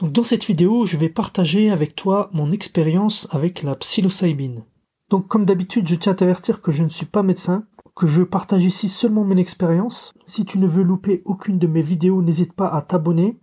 Donc 0.00 0.12
dans 0.12 0.22
cette 0.24 0.44
vidéo, 0.44 0.84
je 0.86 0.96
vais 0.96 1.08
partager 1.08 1.70
avec 1.70 1.94
toi 1.94 2.30
mon 2.32 2.50
expérience 2.50 3.28
avec 3.30 3.62
la 3.62 3.76
psilocybine. 3.76 4.64
Donc 5.10 5.28
comme 5.28 5.44
d'habitude, 5.44 5.86
je 5.86 5.94
tiens 5.94 6.12
à 6.12 6.16
t'avertir 6.16 6.62
que 6.62 6.72
je 6.72 6.82
ne 6.82 6.88
suis 6.88 7.06
pas 7.06 7.22
médecin, 7.22 7.66
que 7.94 8.06
je 8.06 8.22
partage 8.22 8.64
ici 8.64 8.88
seulement 8.88 9.24
mon 9.24 9.36
expérience. 9.36 10.12
Si 10.26 10.44
tu 10.44 10.58
ne 10.58 10.66
veux 10.66 10.82
louper 10.82 11.22
aucune 11.24 11.58
de 11.58 11.68
mes 11.68 11.82
vidéos, 11.82 12.22
n'hésite 12.22 12.54
pas 12.54 12.68
à 12.68 12.82
t'abonner 12.82 13.38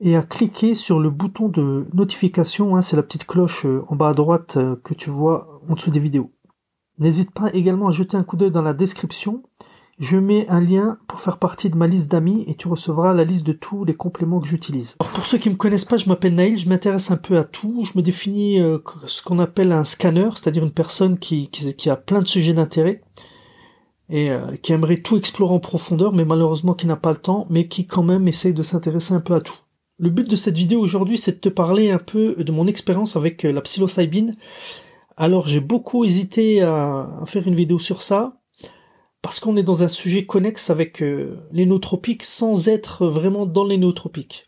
et 0.00 0.16
à 0.16 0.22
cliquer 0.22 0.74
sur 0.74 1.00
le 1.00 1.10
bouton 1.10 1.48
de 1.48 1.86
notification, 1.92 2.76
hein, 2.76 2.82
c'est 2.82 2.96
la 2.96 3.02
petite 3.02 3.26
cloche 3.26 3.66
euh, 3.66 3.84
en 3.88 3.96
bas 3.96 4.08
à 4.08 4.14
droite 4.14 4.56
euh, 4.56 4.76
que 4.82 4.94
tu 4.94 5.10
vois 5.10 5.60
en 5.68 5.74
dessous 5.74 5.90
des 5.90 6.00
vidéos. 6.00 6.30
N'hésite 6.98 7.32
pas 7.32 7.52
également 7.52 7.88
à 7.88 7.90
jeter 7.90 8.16
un 8.16 8.22
coup 8.22 8.36
d'œil 8.36 8.50
dans 8.50 8.62
la 8.62 8.72
description 8.72 9.42
je 10.00 10.16
mets 10.16 10.48
un 10.48 10.62
lien 10.62 10.96
pour 11.06 11.20
faire 11.20 11.36
partie 11.36 11.68
de 11.68 11.76
ma 11.76 11.86
liste 11.86 12.10
d'amis 12.10 12.42
et 12.46 12.54
tu 12.54 12.68
recevras 12.68 13.12
la 13.12 13.24
liste 13.24 13.46
de 13.46 13.52
tous 13.52 13.84
les 13.84 13.92
compléments 13.92 14.40
que 14.40 14.46
j'utilise. 14.46 14.96
Alors 14.98 15.12
pour 15.12 15.26
ceux 15.26 15.36
qui 15.36 15.50
me 15.50 15.56
connaissent 15.56 15.84
pas, 15.84 15.98
je 15.98 16.08
m'appelle 16.08 16.34
Naïl, 16.34 16.58
je 16.58 16.70
m'intéresse 16.70 17.10
un 17.10 17.18
peu 17.18 17.36
à 17.36 17.44
tout. 17.44 17.84
Je 17.84 17.92
me 17.96 18.02
définis 18.02 18.60
euh, 18.60 18.78
ce 19.06 19.22
qu'on 19.22 19.38
appelle 19.38 19.72
un 19.72 19.84
scanner, 19.84 20.30
c'est-à-dire 20.34 20.64
une 20.64 20.70
personne 20.70 21.18
qui, 21.18 21.48
qui, 21.50 21.90
a 21.90 21.96
plein 21.96 22.20
de 22.20 22.26
sujets 22.26 22.54
d'intérêt 22.54 23.02
et 24.08 24.30
euh, 24.30 24.56
qui 24.62 24.72
aimerait 24.72 24.96
tout 24.96 25.18
explorer 25.18 25.52
en 25.52 25.60
profondeur, 25.60 26.14
mais 26.14 26.24
malheureusement 26.24 26.72
qui 26.72 26.86
n'a 26.86 26.96
pas 26.96 27.12
le 27.12 27.18
temps, 27.18 27.46
mais 27.50 27.68
qui 27.68 27.86
quand 27.86 28.02
même 28.02 28.26
essaye 28.26 28.54
de 28.54 28.62
s'intéresser 28.62 29.12
un 29.12 29.20
peu 29.20 29.34
à 29.34 29.42
tout. 29.42 29.58
Le 29.98 30.08
but 30.08 30.28
de 30.28 30.34
cette 30.34 30.56
vidéo 30.56 30.80
aujourd'hui, 30.80 31.18
c'est 31.18 31.32
de 31.32 31.40
te 31.40 31.50
parler 31.50 31.90
un 31.90 31.98
peu 31.98 32.36
de 32.36 32.52
mon 32.52 32.66
expérience 32.66 33.16
avec 33.16 33.44
euh, 33.44 33.52
la 33.52 33.60
psilocybine. 33.60 34.34
Alors 35.18 35.46
j'ai 35.46 35.60
beaucoup 35.60 36.04
hésité 36.04 36.62
à 36.62 37.06
faire 37.26 37.46
une 37.46 37.54
vidéo 37.54 37.78
sur 37.78 38.00
ça, 38.00 38.39
parce 39.22 39.40
qu'on 39.40 39.56
est 39.56 39.62
dans 39.62 39.84
un 39.84 39.88
sujet 39.88 40.24
connexe 40.24 40.70
avec 40.70 41.02
euh, 41.02 41.38
les 41.52 41.66
nootropiques 41.66 42.24
sans 42.24 42.68
être 42.68 43.06
vraiment 43.06 43.46
dans 43.46 43.64
les 43.64 43.76
nootropiques. 43.76 44.46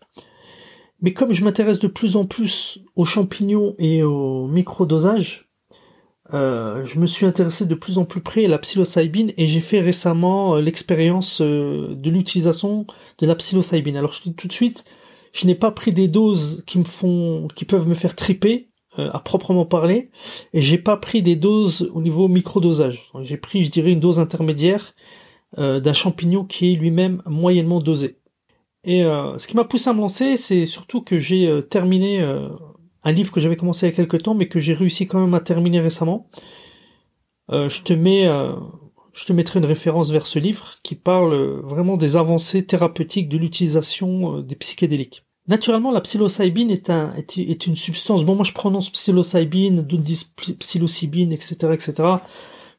Mais 1.00 1.12
comme 1.12 1.32
je 1.32 1.44
m'intéresse 1.44 1.78
de 1.78 1.88
plus 1.88 2.16
en 2.16 2.24
plus 2.24 2.78
aux 2.96 3.04
champignons 3.04 3.74
et 3.78 4.02
au 4.02 4.46
microdosage, 4.46 5.50
euh, 6.32 6.84
je 6.84 6.98
me 6.98 7.06
suis 7.06 7.26
intéressé 7.26 7.66
de 7.66 7.74
plus 7.74 7.98
en 7.98 8.04
plus 8.04 8.22
près 8.22 8.46
à 8.46 8.48
la 8.48 8.58
psilocybine 8.58 9.32
et 9.36 9.46
j'ai 9.46 9.60
fait 9.60 9.80
récemment 9.80 10.56
euh, 10.56 10.60
l'expérience 10.60 11.42
de 11.42 12.10
l'utilisation 12.10 12.86
de 13.18 13.26
la 13.26 13.34
psilocybine. 13.34 13.96
Alors 13.96 14.14
je 14.14 14.22
dis 14.22 14.34
tout 14.34 14.48
de 14.48 14.52
suite, 14.52 14.84
je 15.32 15.46
n'ai 15.46 15.54
pas 15.54 15.72
pris 15.72 15.92
des 15.92 16.08
doses 16.08 16.62
qui 16.66 16.78
me 16.78 16.84
font, 16.84 17.48
qui 17.54 17.64
peuvent 17.64 17.88
me 17.88 17.94
faire 17.94 18.16
triper, 18.16 18.71
euh, 18.98 19.08
à 19.10 19.20
proprement 19.20 19.64
parler, 19.64 20.10
et 20.52 20.60
j'ai 20.60 20.76
pas 20.76 20.98
pris 20.98 21.22
des 21.22 21.34
doses 21.34 21.90
au 21.94 22.02
niveau 22.02 22.28
microdosage. 22.28 23.10
J'ai 23.22 23.38
pris, 23.38 23.64
je 23.64 23.70
dirais, 23.70 23.92
une 23.92 24.00
dose 24.00 24.20
intermédiaire 24.20 24.94
euh, 25.56 25.80
d'un 25.80 25.94
champignon 25.94 26.44
qui 26.44 26.70
est 26.70 26.76
lui-même 26.76 27.22
moyennement 27.24 27.80
dosé. 27.80 28.18
Et 28.84 29.02
euh, 29.02 29.38
ce 29.38 29.48
qui 29.48 29.56
m'a 29.56 29.64
poussé 29.64 29.88
à 29.88 29.94
me 29.94 30.00
lancer, 30.00 30.36
c'est 30.36 30.66
surtout 30.66 31.00
que 31.00 31.18
j'ai 31.18 31.62
terminé 31.70 32.20
un 33.02 33.12
livre 33.12 33.32
que 33.32 33.40
j'avais 33.40 33.56
commencé 33.56 33.86
il 33.86 33.90
y 33.90 33.92
a 33.94 33.96
quelques 33.96 34.24
temps, 34.24 34.34
mais 34.34 34.48
que 34.48 34.60
j'ai 34.60 34.74
réussi 34.74 35.06
quand 35.06 35.20
même 35.20 35.32
à 35.32 35.40
terminer 35.40 35.80
récemment. 35.80 36.28
je 37.48 37.82
te 37.82 37.94
mets, 37.94 38.28
je 39.14 39.24
te 39.24 39.32
mettrai 39.32 39.58
une 39.58 39.64
référence 39.64 40.10
vers 40.10 40.26
ce 40.26 40.38
livre 40.38 40.74
qui 40.82 40.96
parle 40.96 41.34
vraiment 41.62 41.96
des 41.96 42.18
avancées 42.18 42.66
thérapeutiques 42.66 43.30
de 43.30 43.38
l'utilisation 43.38 44.40
des 44.42 44.56
psychédéliques. 44.56 45.24
Naturellement, 45.48 45.90
la 45.90 46.00
psilocybine 46.00 46.70
est, 46.70 46.88
un, 46.88 47.14
est, 47.16 47.66
une 47.66 47.74
substance. 47.74 48.24
Bon, 48.24 48.36
moi 48.36 48.44
je 48.44 48.52
prononce 48.52 48.90
psilocybine, 48.90 49.82
d'autres 49.82 50.02
disent 50.02 50.32
psilocybine, 50.60 51.32
etc., 51.32 51.54
etc. 51.72 51.94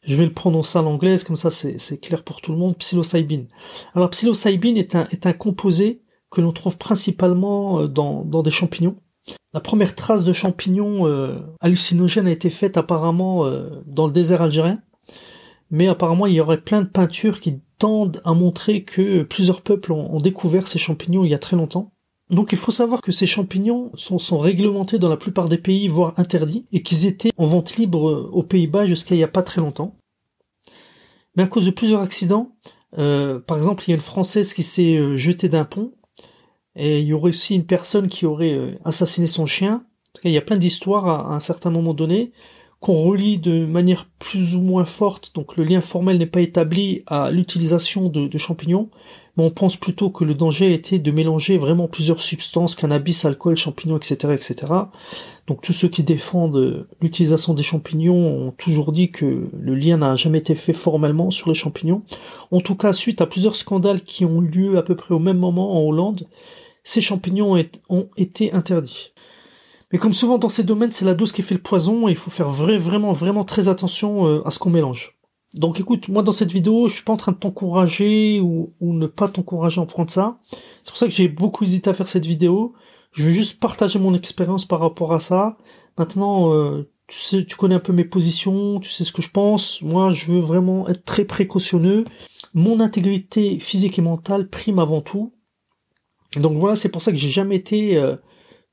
Je 0.01 0.15
vais 0.15 0.25
le 0.25 0.33
prononcer 0.33 0.79
à 0.79 0.81
l'anglaise, 0.81 1.23
comme 1.23 1.35
ça 1.35 1.49
c'est 1.49 1.97
clair 1.99 2.23
pour 2.23 2.39
tout 2.41 2.51
le 2.51 2.57
monde. 2.57 2.77
Psilocybine. 2.77 3.47
Alors, 3.95 4.09
psilocybine 4.09 4.77
est 4.77 4.95
un, 4.95 5.33
composé 5.33 6.01
que 6.29 6.41
l'on 6.41 6.51
trouve 6.51 6.77
principalement 6.77 7.81
euh, 7.81 7.87
dans, 7.87 8.23
dans 8.23 8.43
des 8.43 8.51
champignons. 8.51 8.95
La 9.53 9.59
première 9.59 9.95
trace 9.95 10.23
de 10.23 10.33
champignons 10.33 11.07
euh, 11.07 11.39
hallucinogènes 11.61 12.27
a 12.27 12.31
été 12.31 12.49
faite 12.49 12.75
apparemment 12.75 13.45
euh, 13.45 13.81
dans 13.85 14.07
le 14.07 14.13
désert 14.13 14.41
algérien, 14.41 14.81
mais 15.69 15.87
apparemment 15.87 16.25
il 16.25 16.33
y 16.33 16.41
aurait 16.41 16.61
plein 16.61 16.81
de 16.81 16.87
peintures 16.87 17.39
qui 17.39 17.61
tendent 17.77 18.21
à 18.25 18.33
montrer 18.33 18.83
que 18.83 19.23
plusieurs 19.23 19.61
peuples 19.61 19.91
ont 19.93 20.17
découvert 20.17 20.67
ces 20.67 20.79
champignons 20.79 21.23
il 21.23 21.29
y 21.29 21.35
a 21.35 21.39
très 21.39 21.55
longtemps. 21.55 21.92
Donc 22.33 22.51
il 22.51 22.57
faut 22.57 22.71
savoir 22.71 23.01
que 23.01 23.11
ces 23.11 23.27
champignons 23.27 23.91
sont, 23.93 24.39
réglementés 24.39 24.97
dans 24.97 25.09
la 25.09 25.17
plupart 25.17 25.47
des 25.49 25.59
pays, 25.59 25.87
voire 25.87 26.15
interdits, 26.17 26.65
et 26.71 26.81
qu'ils 26.81 27.05
étaient 27.05 27.31
en 27.37 27.45
vente 27.45 27.77
libre 27.77 28.09
euh, 28.09 28.29
aux 28.33 28.41
Pays-Bas 28.41 28.87
jusqu'à 28.87 29.13
il 29.13 29.19
n'y 29.19 29.23
a 29.23 29.27
pas 29.27 29.43
très 29.43 29.61
longtemps. 29.61 29.95
Mais 31.35 31.43
à 31.43 31.47
cause 31.47 31.65
de 31.65 31.71
plusieurs 31.71 32.01
accidents, 32.01 32.55
euh, 32.97 33.39
par 33.39 33.57
exemple 33.57 33.83
il 33.85 33.91
y 33.91 33.93
a 33.93 33.95
une 33.95 34.01
Française 34.01 34.53
qui 34.55 34.63
s'est 34.63 34.97
euh, 34.97 35.15
jetée 35.15 35.47
d'un 35.47 35.63
pont, 35.63 35.93
et 36.75 37.01
il 37.01 37.05
y 37.05 37.13
aurait 37.13 37.29
aussi 37.29 37.53
une 37.53 37.67
personne 37.67 38.07
qui 38.07 38.25
aurait 38.25 38.79
assassiné 38.83 39.27
son 39.27 39.45
chien. 39.45 39.73
En 39.75 40.11
tout 40.15 40.21
cas, 40.23 40.29
il 40.29 40.33
y 40.33 40.39
a 40.39 40.41
plein 40.41 40.57
d'histoires 40.57 41.07
à, 41.07 41.35
un 41.35 41.39
certain 41.39 41.69
moment 41.69 41.93
donné 41.93 42.31
qu'on 42.79 42.95
relie 42.95 43.37
de 43.37 43.63
manière 43.63 44.09
plus 44.17 44.55
ou 44.55 44.61
moins 44.61 44.83
forte, 44.83 45.35
donc 45.35 45.55
le 45.55 45.63
lien 45.63 45.81
formel 45.81 46.17
n'est 46.17 46.25
pas 46.25 46.41
établi 46.41 47.03
à 47.05 47.29
l'utilisation 47.29 48.09
de 48.09 48.37
champignons, 48.39 48.89
mais 49.35 49.43
on 49.43 49.49
pense 49.49 49.77
plutôt 49.77 50.09
que 50.09 50.23
le 50.23 50.35
danger 50.35 50.73
était 50.73 50.99
de 50.99 51.11
mélanger 51.11 51.57
vraiment 51.57 51.87
plusieurs 51.87 52.21
substances, 52.21 52.75
cannabis, 52.75 53.25
alcool, 53.25 53.55
champignons, 53.55 53.97
etc., 53.97 54.33
etc. 54.33 54.73
Donc 55.47 55.61
tous 55.61 55.73
ceux 55.73 55.87
qui 55.87 56.03
défendent 56.03 56.85
l'utilisation 57.01 57.53
des 57.53 57.63
champignons 57.63 58.47
ont 58.47 58.51
toujours 58.51 58.91
dit 58.91 59.11
que 59.11 59.49
le 59.59 59.75
lien 59.75 59.97
n'a 59.97 60.15
jamais 60.15 60.37
été 60.37 60.55
fait 60.55 60.73
formellement 60.73 61.31
sur 61.31 61.49
les 61.49 61.55
champignons. 61.55 62.03
En 62.51 62.61
tout 62.61 62.75
cas, 62.75 62.93
suite 62.93 63.21
à 63.21 63.25
plusieurs 63.25 63.55
scandales 63.55 64.01
qui 64.01 64.23
ont 64.23 64.39
lieu 64.39 64.77
à 64.77 64.83
peu 64.83 64.95
près 64.95 65.15
au 65.15 65.19
même 65.19 65.39
moment 65.39 65.77
en 65.77 65.87
Hollande, 65.87 66.27
ces 66.83 67.01
champignons 67.01 67.57
ont 67.89 68.07
été 68.17 68.53
interdits. 68.53 69.13
Mais 69.91 69.99
comme 69.99 70.13
souvent 70.13 70.37
dans 70.37 70.49
ces 70.49 70.63
domaines, 70.63 70.91
c'est 70.91 71.05
la 71.05 71.13
dose 71.13 71.31
qui 71.31 71.43
fait 71.43 71.55
le 71.55 71.61
poison 71.61 72.07
et 72.07 72.11
il 72.11 72.17
faut 72.17 72.31
faire 72.31 72.49
vraiment, 72.49 73.13
vraiment 73.13 73.43
très 73.43 73.69
attention 73.69 74.27
euh, 74.27 74.41
à 74.45 74.49
ce 74.49 74.59
qu'on 74.59 74.71
mélange. 74.71 75.15
Donc 75.53 75.79
écoute, 75.79 76.07
moi 76.07 76.23
dans 76.23 76.31
cette 76.31 76.51
vidéo, 76.51 76.87
je 76.87 76.95
suis 76.95 77.03
pas 77.03 77.13
en 77.13 77.17
train 77.17 77.31
de 77.31 77.37
t'encourager 77.37 78.39
ou, 78.39 78.73
ne 78.81 79.07
pas 79.07 79.27
t'encourager 79.27 79.81
à 79.81 79.85
prendre 79.85 80.09
ça. 80.09 80.39
C'est 80.83 80.91
pour 80.91 80.97
ça 80.97 81.07
que 81.07 81.13
j'ai 81.13 81.27
beaucoup 81.27 81.63
hésité 81.63 81.89
à 81.89 81.93
faire 81.93 82.07
cette 82.07 82.25
vidéo. 82.25 82.73
Je 83.11 83.23
veux 83.23 83.31
juste 83.31 83.59
partager 83.59 83.99
mon 83.99 84.15
expérience 84.15 84.65
par 84.65 84.79
rapport 84.79 85.13
à 85.13 85.19
ça. 85.19 85.57
Maintenant, 85.97 86.51
euh, 86.53 86.89
tu 87.07 87.19
sais, 87.19 87.45
tu 87.45 87.55
connais 87.55 87.75
un 87.75 87.79
peu 87.79 87.93
mes 87.93 88.05
positions, 88.05 88.79
tu 88.79 88.89
sais 88.89 89.03
ce 89.03 89.11
que 89.11 89.21
je 89.21 89.29
pense. 89.29 89.83
Moi, 89.83 90.09
je 90.09 90.31
veux 90.31 90.39
vraiment 90.39 90.87
être 90.87 91.05
très 91.05 91.25
précautionneux. 91.25 92.05
Mon 92.55 92.79
intégrité 92.79 93.59
physique 93.59 93.99
et 93.99 94.01
mentale 94.01 94.49
prime 94.49 94.79
avant 94.79 95.01
tout. 95.01 95.33
Donc 96.35 96.57
voilà, 96.57 96.75
c'est 96.75 96.89
pour 96.89 97.03
ça 97.03 97.11
que 97.11 97.17
j'ai 97.17 97.29
jamais 97.29 97.57
été 97.57 97.97
euh, 97.97 98.15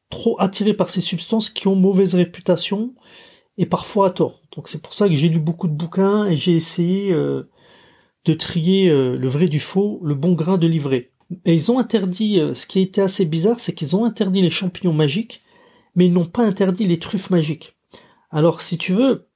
trop 0.09 0.41
attiré 0.41 0.73
par 0.73 0.89
ces 0.89 1.03
substances 1.03 1.51
qui 1.51 1.69
ont 1.69 1.77
mauvaise 1.77 2.15
réputation 2.15 2.95
et 3.60 3.66
parfois 3.66 4.06
à 4.06 4.10
tort. 4.10 4.43
Donc 4.56 4.69
c'est 4.69 4.81
pour 4.81 4.94
ça 4.94 5.06
que 5.06 5.15
j'ai 5.15 5.28
lu 5.28 5.38
beaucoup 5.38 5.69
de 5.69 5.75
bouquins 5.75 6.25
et 6.25 6.34
j'ai 6.34 6.53
essayé 6.53 7.12
euh, 7.12 7.43
de 8.25 8.32
trier 8.32 8.88
euh, 8.88 9.19
le 9.19 9.28
vrai 9.28 9.48
du 9.48 9.60
faux, 9.60 10.00
le 10.03 10.15
bon 10.15 10.32
grain 10.32 10.56
de 10.56 10.66
livret. 10.66 11.10
Et 11.44 11.53
ils 11.53 11.71
ont 11.71 11.78
interdit, 11.78 12.41
euh, 12.41 12.54
ce 12.54 12.66
qui 12.66 12.78
a 12.78 12.82
été 12.82 13.03
assez 13.03 13.26
bizarre, 13.26 13.60
c'est 13.60 13.75
qu'ils 13.75 13.94
ont 13.94 14.06
interdit 14.06 14.41
les 14.41 14.48
champignons 14.48 14.94
magiques, 14.94 15.43
mais 15.94 16.06
ils 16.06 16.12
n'ont 16.15 16.25
pas 16.25 16.43
interdit 16.43 16.87
les 16.87 16.98
truffes 16.98 17.28
magiques. 17.28 17.76
Alors 18.31 18.62
si 18.62 18.78
tu 18.78 18.94
veux, 18.94 19.28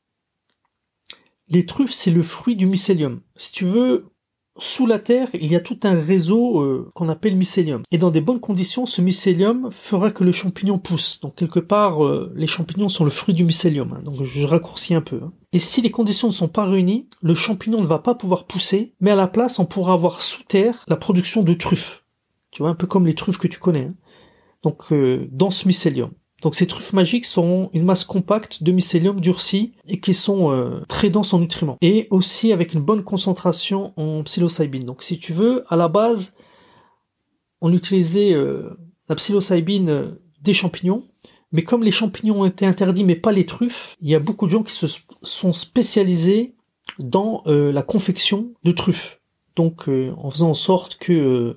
les 1.49 1.67
truffes 1.67 1.93
c'est 1.93 2.11
le 2.11 2.23
fruit 2.23 2.57
du 2.57 2.65
mycélium. 2.65 3.21
Si 3.37 3.53
tu 3.53 3.67
veux, 3.67 4.07
sous 4.59 4.87
la 4.87 5.01
terre, 5.01 5.29
il 5.35 5.51
y 5.51 5.57
a 5.57 5.61
tout 5.61 5.79
un 5.83 5.95
réseau 5.95 6.61
euh, 6.61 6.91
qu'on 6.95 7.09
appelle 7.09 7.35
mycélium. 7.35 7.83
Et 7.91 7.99
dans 7.99 8.13
des 8.13 8.21
bonnes 8.21 8.41
conditions, 8.41 8.87
ce 8.87 9.01
mycélium 9.01 9.69
fera 9.73 10.11
que 10.11 10.23
le 10.23 10.31
champignon 10.31 10.79
pousse. 10.79 11.21
Donc 11.21 11.35
quelque 11.35 11.59
part, 11.59 12.05
euh, 12.05 12.33
les 12.37 12.47
champignons 12.47 12.89
sont 12.89 13.05
le 13.05 13.11
fruit 13.11 13.35
du 13.35 13.45
mycélium. 13.45 13.93
Hein. 13.93 14.03
Donc 14.05 14.23
je 14.23 14.47
raccourcis 14.47 14.95
un 14.95 15.01
peu. 15.01 15.21
Hein. 15.25 15.33
Et 15.53 15.59
si 15.59 15.83
les 15.83 15.91
conditions 15.91 16.29
ne 16.29 16.33
sont 16.33 16.49
pas 16.49 16.67
réunies, 16.67 17.09
le 17.21 17.35
champignon 17.35 17.81
ne 17.81 17.87
va 17.87 17.99
pas 17.99 18.15
pouvoir 18.15 18.47
pousser, 18.47 18.95
mais 19.01 19.11
à 19.11 19.17
la 19.17 19.27
place, 19.27 19.59
on 19.59 19.67
pourra 19.67 19.95
avoir 19.95 20.21
sous 20.21 20.45
terre 20.45 20.85
la 20.87 20.97
production 20.97 21.43
de 21.43 21.55
truffes. 21.55 22.05
Tu 22.53 22.63
vois, 22.63 22.71
un 22.71 22.77
peu 22.77 22.87
comme 22.87 23.07
les 23.07 23.15
truffes 23.15 23.39
que 23.39 23.49
tu 23.49 23.59
connais. 23.59 23.87
Hein. 23.87 23.95
Donc 24.63 24.93
euh, 24.93 25.29
dans 25.33 25.51
ce 25.51 25.67
mycélium. 25.67 26.11
Donc 26.45 26.55
ces 26.57 26.67
truffes 26.67 26.93
magiques 26.93 27.25
sont 27.25 27.71
une 27.73 27.85
masse 27.85 28.05
compacte 28.05 28.63
de 28.63 28.71
mycélium 28.71 29.19
durci 29.19 29.73
et 29.89 29.99
qui 29.99 30.13
sont 30.13 30.53
euh, 30.53 30.83
très 30.89 31.09
denses 31.09 31.33
en 31.33 31.39
nutriments. 31.39 31.79
Et 31.81 32.07
aussi 32.11 32.53
avec 32.53 32.75
une 32.75 32.83
bonne 32.83 33.03
concentration 33.03 33.95
en 33.97 34.23
psilocybine. 34.23 34.85
Donc 34.85 35.03
si 35.03 35.19
tu 35.19 35.33
veux, 35.33 35.65
à 35.71 35.77
la 35.77 35.89
base, 35.89 36.35
on 37.63 37.73
utilisait 37.73 38.35
euh, 38.35 38.77
la 39.09 39.15
psilocybine 39.15 39.89
euh, 39.89 40.21
des 40.43 40.53
champignons. 40.53 41.03
Mais 41.51 41.63
comme 41.63 41.83
les 41.83 41.91
champignons 41.91 42.43
ont 42.43 42.45
été 42.45 42.67
interdits 42.67 43.05
mais 43.05 43.17
pas 43.17 43.33
les 43.33 43.47
truffes, 43.47 43.97
il 44.03 44.11
y 44.11 44.15
a 44.15 44.21
beaucoup 44.21 44.45
de 44.45 44.51
gens 44.51 44.65
qui 44.65 44.75
se 44.75 44.87
sont 45.23 45.55
spécialisés 45.55 46.53
dans 46.99 47.43
la 47.47 47.83
confection 47.83 48.53
de 48.65 48.73
truffes. 48.73 49.21
Donc 49.57 49.89
en 49.89 50.31
faisant 50.31 50.51
en 50.51 50.55
sorte 50.55 50.97
que 50.97 51.57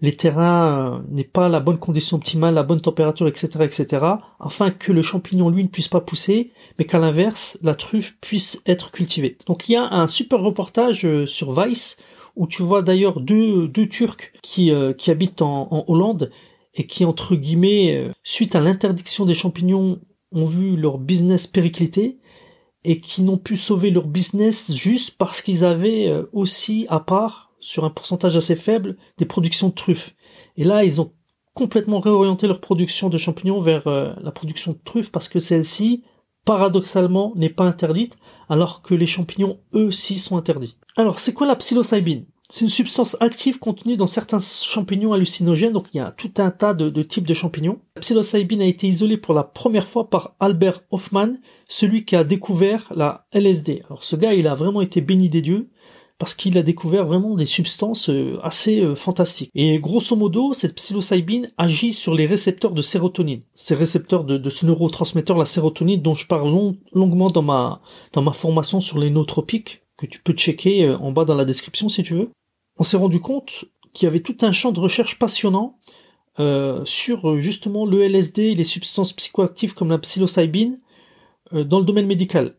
les 0.00 0.14
terrains 0.14 0.94
euh, 0.94 0.98
n'aient 1.08 1.24
pas 1.24 1.48
la 1.48 1.60
bonne 1.60 1.78
condition 1.78 2.18
optimale, 2.18 2.54
la 2.54 2.62
bonne 2.62 2.80
température, 2.80 3.28
etc., 3.28 3.48
etc., 3.62 4.06
afin 4.38 4.70
que 4.70 4.92
le 4.92 5.02
champignon 5.02 5.48
lui 5.48 5.62
ne 5.62 5.68
puisse 5.68 5.88
pas 5.88 6.00
pousser, 6.00 6.52
mais 6.78 6.84
qu'à 6.84 6.98
l'inverse, 6.98 7.58
la 7.62 7.74
truffe 7.74 8.18
puisse 8.20 8.62
être 8.66 8.90
cultivée. 8.90 9.38
Donc 9.46 9.68
il 9.68 9.72
y 9.72 9.76
a 9.76 9.88
un 9.90 10.06
super 10.06 10.40
reportage 10.40 11.06
euh, 11.06 11.26
sur 11.26 11.58
Vice 11.58 11.96
où 12.34 12.46
tu 12.46 12.62
vois 12.62 12.82
d'ailleurs 12.82 13.20
deux, 13.20 13.66
deux 13.68 13.88
Turcs 13.88 14.32
qui, 14.42 14.70
euh, 14.70 14.92
habitent 15.06 15.40
en, 15.40 15.84
Hollande 15.88 16.30
et 16.74 16.86
qui, 16.86 17.06
entre 17.06 17.34
guillemets, 17.34 18.10
suite 18.22 18.54
à 18.54 18.60
l'interdiction 18.60 19.24
des 19.24 19.32
champignons, 19.32 19.98
ont 20.32 20.44
vu 20.44 20.76
leur 20.76 20.98
business 20.98 21.46
péricliter 21.46 22.18
et 22.84 23.00
qui 23.00 23.22
n'ont 23.22 23.38
pu 23.38 23.56
sauver 23.56 23.90
leur 23.90 24.06
business 24.06 24.74
juste 24.74 25.16
parce 25.16 25.40
qu'ils 25.40 25.64
avaient 25.64 26.12
aussi, 26.34 26.86
à 26.90 27.00
part, 27.00 27.46
sur 27.66 27.84
un 27.84 27.90
pourcentage 27.90 28.36
assez 28.36 28.54
faible, 28.54 28.96
des 29.18 29.24
productions 29.24 29.70
de 29.70 29.74
truffes. 29.74 30.14
Et 30.56 30.62
là, 30.62 30.84
ils 30.84 31.00
ont 31.00 31.12
complètement 31.52 31.98
réorienté 31.98 32.46
leur 32.46 32.60
production 32.60 33.08
de 33.08 33.18
champignons 33.18 33.58
vers 33.58 33.88
euh, 33.88 34.12
la 34.22 34.30
production 34.30 34.70
de 34.70 34.78
truffes 34.84 35.10
parce 35.10 35.28
que 35.28 35.40
celle-ci, 35.40 36.04
paradoxalement, 36.44 37.32
n'est 37.34 37.50
pas 37.50 37.64
interdite, 37.64 38.18
alors 38.48 38.82
que 38.82 38.94
les 38.94 39.06
champignons, 39.06 39.58
eux, 39.74 39.90
ci 39.90 40.16
sont 40.16 40.38
interdits. 40.38 40.76
Alors, 40.96 41.18
c'est 41.18 41.32
quoi 41.32 41.48
la 41.48 41.56
psilocybine? 41.56 42.26
C'est 42.48 42.64
une 42.64 42.70
substance 42.70 43.16
active 43.18 43.58
contenue 43.58 43.96
dans 43.96 44.06
certains 44.06 44.38
champignons 44.38 45.12
hallucinogènes, 45.12 45.72
donc 45.72 45.88
il 45.92 45.96
y 45.96 46.00
a 46.00 46.12
tout 46.12 46.30
un 46.36 46.52
tas 46.52 46.72
de, 46.72 47.02
types 47.02 47.26
de 47.26 47.34
champignons. 47.34 47.80
La 47.96 48.02
psilocybine 48.02 48.62
a 48.62 48.66
été 48.66 48.86
isolée 48.86 49.16
pour 49.16 49.34
la 49.34 49.42
première 49.42 49.88
fois 49.88 50.08
par 50.08 50.36
Albert 50.38 50.82
Hoffman, 50.92 51.34
celui 51.66 52.04
qui 52.04 52.14
a 52.14 52.22
découvert 52.22 52.92
la 52.94 53.26
LSD. 53.32 53.82
Alors 53.86 54.04
ce 54.04 54.14
gars, 54.14 54.34
il 54.34 54.46
a 54.46 54.54
vraiment 54.54 54.82
été 54.82 55.00
béni 55.00 55.28
des 55.28 55.42
dieux, 55.42 55.68
parce 56.18 56.34
qu'il 56.34 56.56
a 56.56 56.62
découvert 56.62 57.04
vraiment 57.04 57.34
des 57.34 57.44
substances 57.44 58.08
euh, 58.08 58.38
assez 58.42 58.80
euh, 58.80 58.94
fantastiques. 58.94 59.50
Et 59.54 59.78
grosso 59.78 60.16
modo, 60.16 60.54
cette 60.54 60.74
psilocybine 60.74 61.52
agit 61.58 61.92
sur 61.92 62.14
les 62.14 62.26
récepteurs 62.26 62.72
de 62.72 62.82
sérotonine. 62.82 63.42
Ces 63.54 63.74
récepteurs 63.74 64.24
de, 64.24 64.48
ce 64.48 64.64
neurotransmetteur, 64.64 65.36
la 65.36 65.44
sérotonine, 65.44 66.00
dont 66.00 66.14
je 66.14 66.26
parle 66.26 66.50
longuement 66.92 67.28
dans 67.28 67.42
ma, 67.42 67.80
dans 68.12 68.22
ma 68.22 68.32
formation 68.32 68.80
sur 68.80 68.98
les 68.98 69.10
nootropiques, 69.10 69.82
que 69.98 70.06
tu 70.06 70.20
peux 70.20 70.32
checker 70.32 70.84
euh, 70.84 70.98
en 70.98 71.12
bas 71.12 71.26
dans 71.26 71.34
la 71.34 71.44
description 71.44 71.88
si 71.88 72.02
tu 72.02 72.14
veux. 72.14 72.30
On 72.78 72.82
s'est 72.82 72.96
rendu 72.96 73.20
compte 73.20 73.66
qu'il 73.92 74.06
y 74.06 74.08
avait 74.08 74.20
tout 74.20 74.36
un 74.42 74.52
champ 74.52 74.72
de 74.72 74.80
recherche 74.80 75.18
passionnant 75.18 75.78
sur 76.84 77.40
justement 77.40 77.86
le 77.86 78.02
LSD 78.02 78.42
et 78.42 78.54
les 78.54 78.64
substances 78.64 79.14
psychoactives 79.14 79.72
comme 79.72 79.88
la 79.88 79.96
psilocybine 79.96 80.76
dans 81.50 81.78
le 81.78 81.84
domaine 81.86 82.06
médical. 82.06 82.56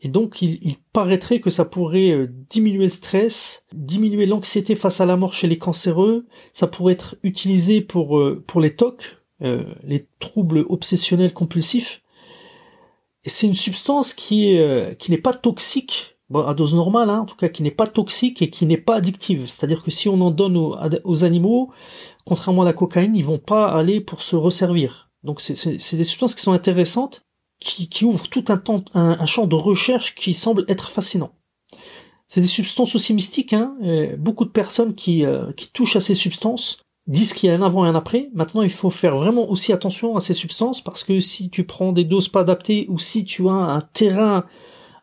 Et 0.00 0.08
donc 0.08 0.42
il, 0.42 0.76
paraîtrait 0.92 1.40
que 1.40 1.50
ça 1.50 1.64
pourrait 1.64 2.28
diminuer 2.48 2.84
le 2.84 2.90
stress, 2.90 3.64
diminuer 3.72 4.26
l'anxiété 4.26 4.74
face 4.74 5.00
à 5.00 5.06
la 5.06 5.16
mort 5.16 5.32
chez 5.32 5.48
les 5.48 5.58
cancéreux, 5.58 6.26
ça 6.52 6.66
pourrait 6.66 6.92
être 6.92 7.16
utilisé 7.22 7.80
pour, 7.80 8.22
pour 8.46 8.60
les 8.60 8.74
TOC, 8.74 9.18
les 9.40 10.06
troubles 10.18 10.64
obsessionnels 10.68 11.32
compulsifs. 11.32 12.02
Et 13.24 13.28
c'est 13.28 13.46
une 13.46 13.54
substance 13.54 14.14
qui, 14.14 14.58
qui 14.98 15.10
n'est 15.10 15.18
pas 15.18 15.32
toxique 15.32 16.18
à 16.34 16.54
dose 16.54 16.74
normale, 16.74 17.08
hein, 17.10 17.20
en 17.20 17.24
tout 17.24 17.36
cas 17.36 17.48
qui 17.48 17.62
n'est 17.62 17.70
pas 17.70 17.86
toxique 17.86 18.42
et 18.42 18.50
qui 18.50 18.66
n'est 18.66 18.76
pas 18.76 18.96
addictive. 18.96 19.48
C'est-à-dire 19.48 19.82
que 19.82 19.90
si 19.90 20.08
on 20.08 20.20
en 20.20 20.30
donne 20.30 20.56
aux, 20.56 21.24
animaux, 21.24 21.70
contrairement 22.24 22.62
à 22.62 22.66
la 22.66 22.72
cocaïne, 22.72 23.16
ils 23.16 23.24
vont 23.24 23.38
pas 23.38 23.68
aller 23.68 24.00
pour 24.00 24.22
se 24.22 24.36
resservir. 24.36 25.10
Donc 25.24 25.40
c'est 25.40 25.96
des 25.96 26.04
substances 26.04 26.34
qui 26.34 26.42
sont 26.42 26.52
intéressantes, 26.52 27.22
qui, 27.60 28.04
ouvrent 28.04 28.28
tout 28.28 28.44
un, 28.48 28.56
temps, 28.56 28.84
un, 28.94 29.26
champ 29.26 29.46
de 29.46 29.56
recherche 29.56 30.14
qui 30.14 30.32
semble 30.34 30.64
être 30.68 30.90
fascinant. 30.90 31.32
C'est 32.26 32.40
des 32.40 32.46
substances 32.46 32.94
aussi 32.94 33.14
mystiques. 33.14 33.52
Hein, 33.52 33.74
beaucoup 34.18 34.44
de 34.44 34.50
personnes 34.50 34.94
qui, 34.94 35.24
euh, 35.24 35.52
qui 35.52 35.70
touchent 35.70 35.96
à 35.96 36.00
ces 36.00 36.14
substances 36.14 36.78
disent 37.06 37.32
qu'il 37.32 37.48
y 37.48 37.52
a 37.52 37.56
un 37.56 37.62
avant 37.62 37.86
et 37.86 37.88
un 37.88 37.94
après. 37.94 38.28
Maintenant, 38.34 38.62
il 38.62 38.70
faut 38.70 38.90
faire 38.90 39.16
vraiment 39.16 39.50
aussi 39.50 39.72
attention 39.72 40.14
à 40.14 40.20
ces 40.20 40.34
substances 40.34 40.82
parce 40.82 41.04
que 41.04 41.20
si 41.20 41.48
tu 41.48 41.64
prends 41.64 41.92
des 41.92 42.04
doses 42.04 42.28
pas 42.28 42.40
adaptées 42.40 42.86
ou 42.90 42.98
si 42.98 43.24
tu 43.24 43.48
as 43.48 43.52
un 43.52 43.80
terrain 43.80 44.44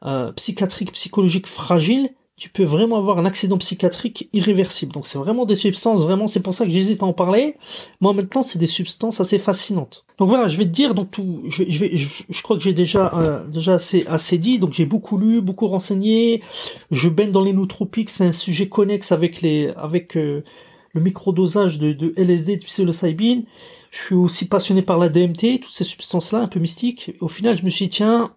euh, 0.06 0.32
psychiatrique, 0.34 0.92
psychologique 0.92 1.48
fragile, 1.48 2.10
tu 2.38 2.50
peux 2.50 2.64
vraiment 2.64 2.98
avoir 2.98 3.18
un 3.18 3.26
accident 3.26 3.58
psychiatrique 3.58 4.28
irréversible. 4.34 4.92
Donc 4.92 5.08
c'est 5.08 5.18
vraiment 5.18 5.46
des 5.46 5.56
substances, 5.56 6.04
vraiment, 6.04 6.28
c'est 6.28 6.42
pour 6.42 6.54
ça 6.54 6.66
que 6.66 6.72
j'hésite 6.72 7.02
à 7.02 7.06
en 7.06 7.14
parler. 7.14 7.56
Moi 8.02 8.12
maintenant, 8.14 8.44
c'est 8.44 8.60
des 8.60 8.66
substances 8.66 9.22
assez 9.22 9.40
fascinantes. 9.40 10.06
Donc 10.20 10.28
voilà, 10.28 10.48
je 10.48 10.58
vais 10.58 10.66
te 10.66 10.70
dire 10.70 10.96
donc 10.96 11.12
tout, 11.12 11.44
je 11.48 11.64
je, 11.68 11.80
vais, 11.80 11.96
je, 11.96 12.42
crois 12.42 12.58
que 12.58 12.64
j'ai 12.64 12.74
déjà 12.74 13.14
euh, 13.16 13.46
déjà 13.48 13.76
assez 13.76 14.06
assez 14.08 14.38
dit. 14.38 14.60
Donc 14.60 14.74
j'ai 14.74 14.86
beaucoup 14.86 15.18
lu, 15.18 15.42
beaucoup 15.42 15.68
renseigné. 15.68 16.44
Je 16.92 17.08
baigne 17.08 17.32
dans 17.32 17.44
les 17.44 17.54
nootropiques, 17.54 18.10
c'est 18.10 18.26
un 18.26 18.34
sujet 18.34 18.68
connexe 18.68 19.14
avec 19.14 19.42
les 19.42 19.70
avec 19.78 20.18
euh, 20.18 20.44
le 20.92 21.02
microdosage 21.02 21.80
de, 21.80 21.94
de 21.94 22.14
LSD, 22.18 22.58
de 22.58 22.64
psilocybine. 22.64 23.46
Je 23.92 24.02
suis 24.02 24.16
aussi 24.16 24.48
passionné 24.50 24.82
par 24.82 24.98
la 24.98 25.08
DMT, 25.08 25.62
toutes 25.62 25.74
ces 25.74 25.86
substances-là 25.86 26.40
un 26.40 26.48
peu 26.48 26.60
mystiques. 26.60 27.14
Au 27.22 27.30
final, 27.30 27.56
je 27.56 27.64
me 27.64 27.70
suis 27.70 27.86
dit 27.86 27.96
tiens, 27.96 28.34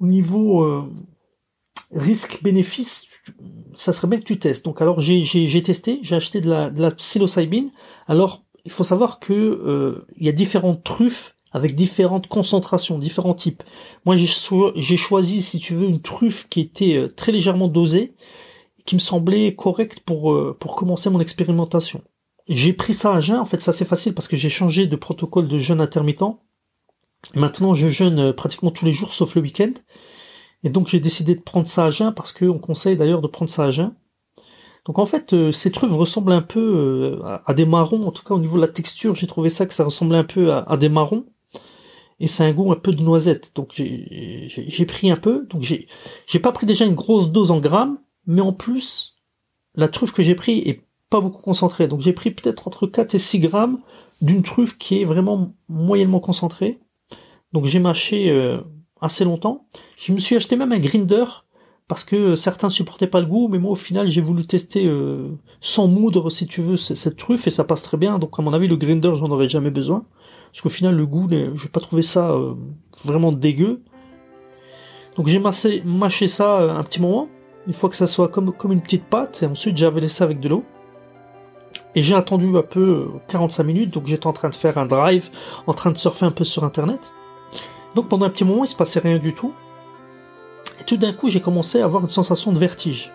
au 0.00 0.06
niveau 0.06 0.62
euh, 0.62 0.82
risque-bénéfice, 1.92 3.07
ça 3.74 3.92
serait 3.92 4.08
bien 4.08 4.18
que 4.18 4.24
tu 4.24 4.38
testes. 4.38 4.64
Donc 4.64 4.80
alors 4.82 5.00
j'ai 5.00 5.62
testé, 5.62 6.00
j'ai 6.02 6.16
acheté 6.16 6.40
de 6.40 6.48
la, 6.48 6.70
de 6.70 6.80
la 6.82 6.90
psilocybine. 6.90 7.70
Alors 8.06 8.44
il 8.64 8.70
faut 8.70 8.84
savoir 8.84 9.20
que 9.20 9.32
euh, 9.32 10.06
il 10.16 10.26
y 10.26 10.28
a 10.28 10.32
différentes 10.32 10.84
truffes 10.84 11.36
avec 11.52 11.74
différentes 11.74 12.26
concentrations, 12.26 12.98
différents 12.98 13.34
types. 13.34 13.62
Moi 14.04 14.16
j'ai 14.16 14.96
choisi, 14.96 15.42
si 15.42 15.58
tu 15.58 15.74
veux, 15.74 15.88
une 15.88 16.02
truffe 16.02 16.48
qui 16.48 16.60
était 16.60 16.96
euh, 16.96 17.08
très 17.08 17.32
légèrement 17.32 17.68
dosée, 17.68 18.14
qui 18.84 18.94
me 18.94 19.00
semblait 19.00 19.54
correcte 19.54 20.00
pour 20.00 20.34
pour 20.58 20.76
commencer 20.76 21.10
mon 21.10 21.20
expérimentation. 21.20 22.02
J'ai 22.48 22.72
pris 22.72 22.94
ça 22.94 23.14
à 23.14 23.20
jeun. 23.20 23.38
En 23.38 23.44
fait, 23.44 23.60
c'est 23.60 23.68
assez 23.70 23.84
facile 23.84 24.14
parce 24.14 24.26
que 24.26 24.36
j'ai 24.36 24.48
changé 24.48 24.86
de 24.86 24.96
protocole 24.96 25.48
de 25.48 25.58
jeûne 25.58 25.80
intermittent. 25.80 26.38
Maintenant, 27.34 27.74
je 27.74 27.88
jeûne 27.88 28.18
euh, 28.18 28.32
pratiquement 28.32 28.70
tous 28.70 28.84
les 28.86 28.92
jours, 28.92 29.12
sauf 29.12 29.34
le 29.34 29.42
week-end. 29.42 29.72
Et 30.64 30.70
donc, 30.70 30.88
j'ai 30.88 31.00
décidé 31.00 31.34
de 31.34 31.40
prendre 31.40 31.66
ça 31.66 31.86
à 31.86 31.90
jeun 31.90 32.12
parce 32.12 32.32
qu'on 32.32 32.58
conseille 32.58 32.96
d'ailleurs 32.96 33.20
de 33.20 33.28
prendre 33.28 33.50
ça 33.50 33.64
à 33.64 33.70
jeun. 33.70 33.94
Donc, 34.86 34.98
en 34.98 35.06
fait, 35.06 35.32
euh, 35.32 35.52
ces 35.52 35.70
truffes 35.70 35.94
ressemblent 35.94 36.32
un 36.32 36.40
peu 36.42 36.60
euh, 36.60 37.38
à 37.46 37.54
des 37.54 37.66
marrons. 37.66 38.06
En 38.06 38.10
tout 38.10 38.24
cas, 38.24 38.34
au 38.34 38.38
niveau 38.38 38.56
de 38.56 38.62
la 38.62 38.68
texture, 38.68 39.14
j'ai 39.14 39.26
trouvé 39.26 39.50
ça 39.50 39.66
que 39.66 39.74
ça 39.74 39.84
ressemblait 39.84 40.18
un 40.18 40.24
peu 40.24 40.52
à, 40.52 40.76
des 40.76 40.88
marrons. 40.88 41.26
Et 42.20 42.26
c'est 42.26 42.44
un 42.44 42.52
goût 42.52 42.72
un 42.72 42.76
peu 42.76 42.92
de 42.92 43.02
noisette. 43.02 43.52
Donc, 43.54 43.72
j'ai 43.74 44.86
pris 44.86 45.10
un 45.10 45.16
peu. 45.16 45.46
Donc, 45.50 45.62
j'ai 45.62 46.38
pas 46.40 46.52
pris 46.52 46.66
déjà 46.66 46.84
une 46.84 46.94
grosse 46.94 47.30
dose 47.30 47.50
en 47.50 47.60
grammes, 47.60 47.98
mais 48.26 48.40
en 48.40 48.52
plus, 48.52 49.16
la 49.74 49.88
truffe 49.88 50.12
que 50.12 50.22
j'ai 50.22 50.34
pris 50.34 50.58
est 50.60 50.82
pas 51.10 51.20
beaucoup 51.20 51.42
concentrée. 51.42 51.86
Donc, 51.86 52.00
j'ai 52.00 52.12
pris 52.12 52.32
peut-être 52.32 52.66
entre 52.66 52.86
4 52.86 53.14
et 53.14 53.18
6 53.18 53.38
grammes 53.38 53.78
d'une 54.20 54.42
truffe 54.42 54.78
qui 54.78 55.00
est 55.00 55.04
vraiment 55.04 55.54
moyennement 55.68 56.20
concentrée. 56.20 56.80
Donc 57.52 57.64
j'ai 57.64 57.78
mâché 57.78 58.30
euh, 58.30 58.60
assez 59.00 59.24
longtemps. 59.24 59.66
Je 59.96 60.12
me 60.12 60.18
suis 60.18 60.36
acheté 60.36 60.56
même 60.56 60.72
un 60.72 60.78
grinder 60.78 61.24
parce 61.88 62.04
que 62.04 62.34
certains 62.34 62.68
supportaient 62.68 63.06
pas 63.06 63.20
le 63.20 63.26
goût, 63.26 63.48
mais 63.48 63.58
moi 63.58 63.72
au 63.72 63.76
final 63.76 64.06
j'ai 64.08 64.20
voulu 64.20 64.46
tester 64.46 64.86
euh, 64.86 65.28
sans 65.60 65.88
moudre 65.88 66.28
si 66.28 66.46
tu 66.46 66.60
veux 66.60 66.76
cette 66.76 67.16
truffe 67.16 67.46
et 67.46 67.50
ça 67.50 67.64
passe 67.64 67.82
très 67.82 67.96
bien. 67.96 68.18
Donc 68.18 68.38
à 68.38 68.42
mon 68.42 68.52
avis 68.52 68.68
le 68.68 68.76
grinder 68.76 69.14
j'en 69.14 69.30
aurais 69.30 69.48
jamais 69.48 69.70
besoin 69.70 70.04
parce 70.52 70.60
qu'au 70.60 70.68
final 70.68 70.94
le 70.94 71.06
goût 71.06 71.28
je 71.30 71.62
vais 71.62 71.70
pas 71.70 71.80
trouver 71.80 72.02
ça 72.02 72.30
euh, 72.30 72.54
vraiment 73.04 73.32
dégueu. 73.32 73.80
Donc 75.16 75.26
j'ai 75.26 75.40
mâché, 75.40 76.28
ça 76.28 76.58
un 76.58 76.82
petit 76.84 77.00
moment, 77.00 77.28
une 77.66 77.72
fois 77.72 77.88
que 77.90 77.96
ça 77.96 78.06
soit 78.06 78.28
comme 78.28 78.52
comme 78.52 78.70
une 78.70 78.82
petite 78.82 79.04
pâte 79.04 79.42
et 79.42 79.46
ensuite 79.46 79.76
j'avais 79.76 80.00
laissé 80.00 80.22
avec 80.22 80.40
de 80.40 80.48
l'eau. 80.48 80.64
Et 81.94 82.02
j'ai 82.02 82.14
attendu 82.14 82.54
un 82.56 82.62
peu 82.62 83.08
45 83.28 83.64
minutes, 83.64 83.94
donc 83.94 84.06
j'étais 84.06 84.26
en 84.26 84.32
train 84.32 84.50
de 84.50 84.54
faire 84.54 84.78
un 84.78 84.86
drive, 84.86 85.30
en 85.66 85.72
train 85.72 85.90
de 85.90 85.96
surfer 85.96 86.26
un 86.26 86.30
peu 86.30 86.44
sur 86.44 86.62
internet. 86.62 87.12
Donc 87.94 88.08
pendant 88.08 88.26
un 88.26 88.30
petit 88.30 88.44
moment, 88.44 88.64
il 88.64 88.68
se 88.68 88.76
passait 88.76 89.00
rien 89.00 89.18
du 89.18 89.34
tout. 89.34 89.52
Et 90.80 90.84
tout 90.84 90.96
d'un 90.96 91.12
coup, 91.12 91.28
j'ai 91.28 91.40
commencé 91.40 91.80
à 91.80 91.84
avoir 91.84 92.02
une 92.02 92.10
sensation 92.10 92.52
de 92.52 92.58
vertige. 92.58 93.12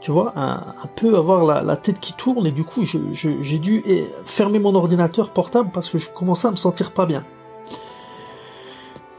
Tu 0.00 0.10
vois, 0.10 0.34
un, 0.36 0.86
peu 0.96 1.16
avoir 1.16 1.62
la, 1.62 1.76
tête 1.76 1.98
qui 1.98 2.12
tourne 2.12 2.46
et 2.46 2.50
du 2.50 2.62
coup, 2.62 2.84
j'ai 2.84 3.58
dû 3.58 3.82
eh, 3.86 4.04
fermer 4.26 4.58
mon 4.58 4.74
ordinateur 4.74 5.30
portable 5.30 5.70
parce 5.72 5.88
que 5.88 5.96
je 5.96 6.10
commençais 6.10 6.46
à 6.46 6.50
me 6.50 6.56
sentir 6.56 6.92
pas 6.92 7.06
bien. 7.06 7.24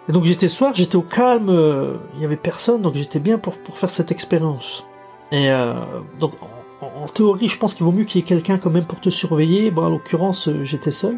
Et 0.08 0.12
donc 0.12 0.26
j'étais 0.26 0.48
soir, 0.48 0.74
j'étais 0.76 0.96
au 0.96 1.02
calme, 1.02 1.50
euh, 1.50 1.96
il 2.16 2.22
y 2.22 2.26
avait 2.26 2.38
personne, 2.38 2.82
donc 2.82 2.94
j'étais 2.94 3.20
bien 3.20 3.40
pour, 3.40 3.58
pour 3.58 3.78
faire 3.78 3.90
cette 3.90 4.12
expérience. 4.12 4.86
Et 5.32 5.50
euh, 5.50 5.74
donc 6.20 6.34
en, 6.82 7.08
théorie, 7.08 7.48
je 7.48 7.58
pense 7.58 7.74
qu'il 7.74 7.84
vaut 7.84 7.92
mieux 7.92 8.04
qu'il 8.04 8.22
y 8.22 8.24
ait 8.24 8.28
quelqu'un 8.28 8.60
quand 8.60 8.70
même 8.70 8.86
pour 8.86 9.00
te 9.00 9.10
surveiller. 9.10 9.72
Bon, 9.72 9.86
en 9.86 9.90
l'occurrence, 9.90 10.48
euh, 10.48 10.64
j'étais 10.64 10.92
seul. 10.92 11.18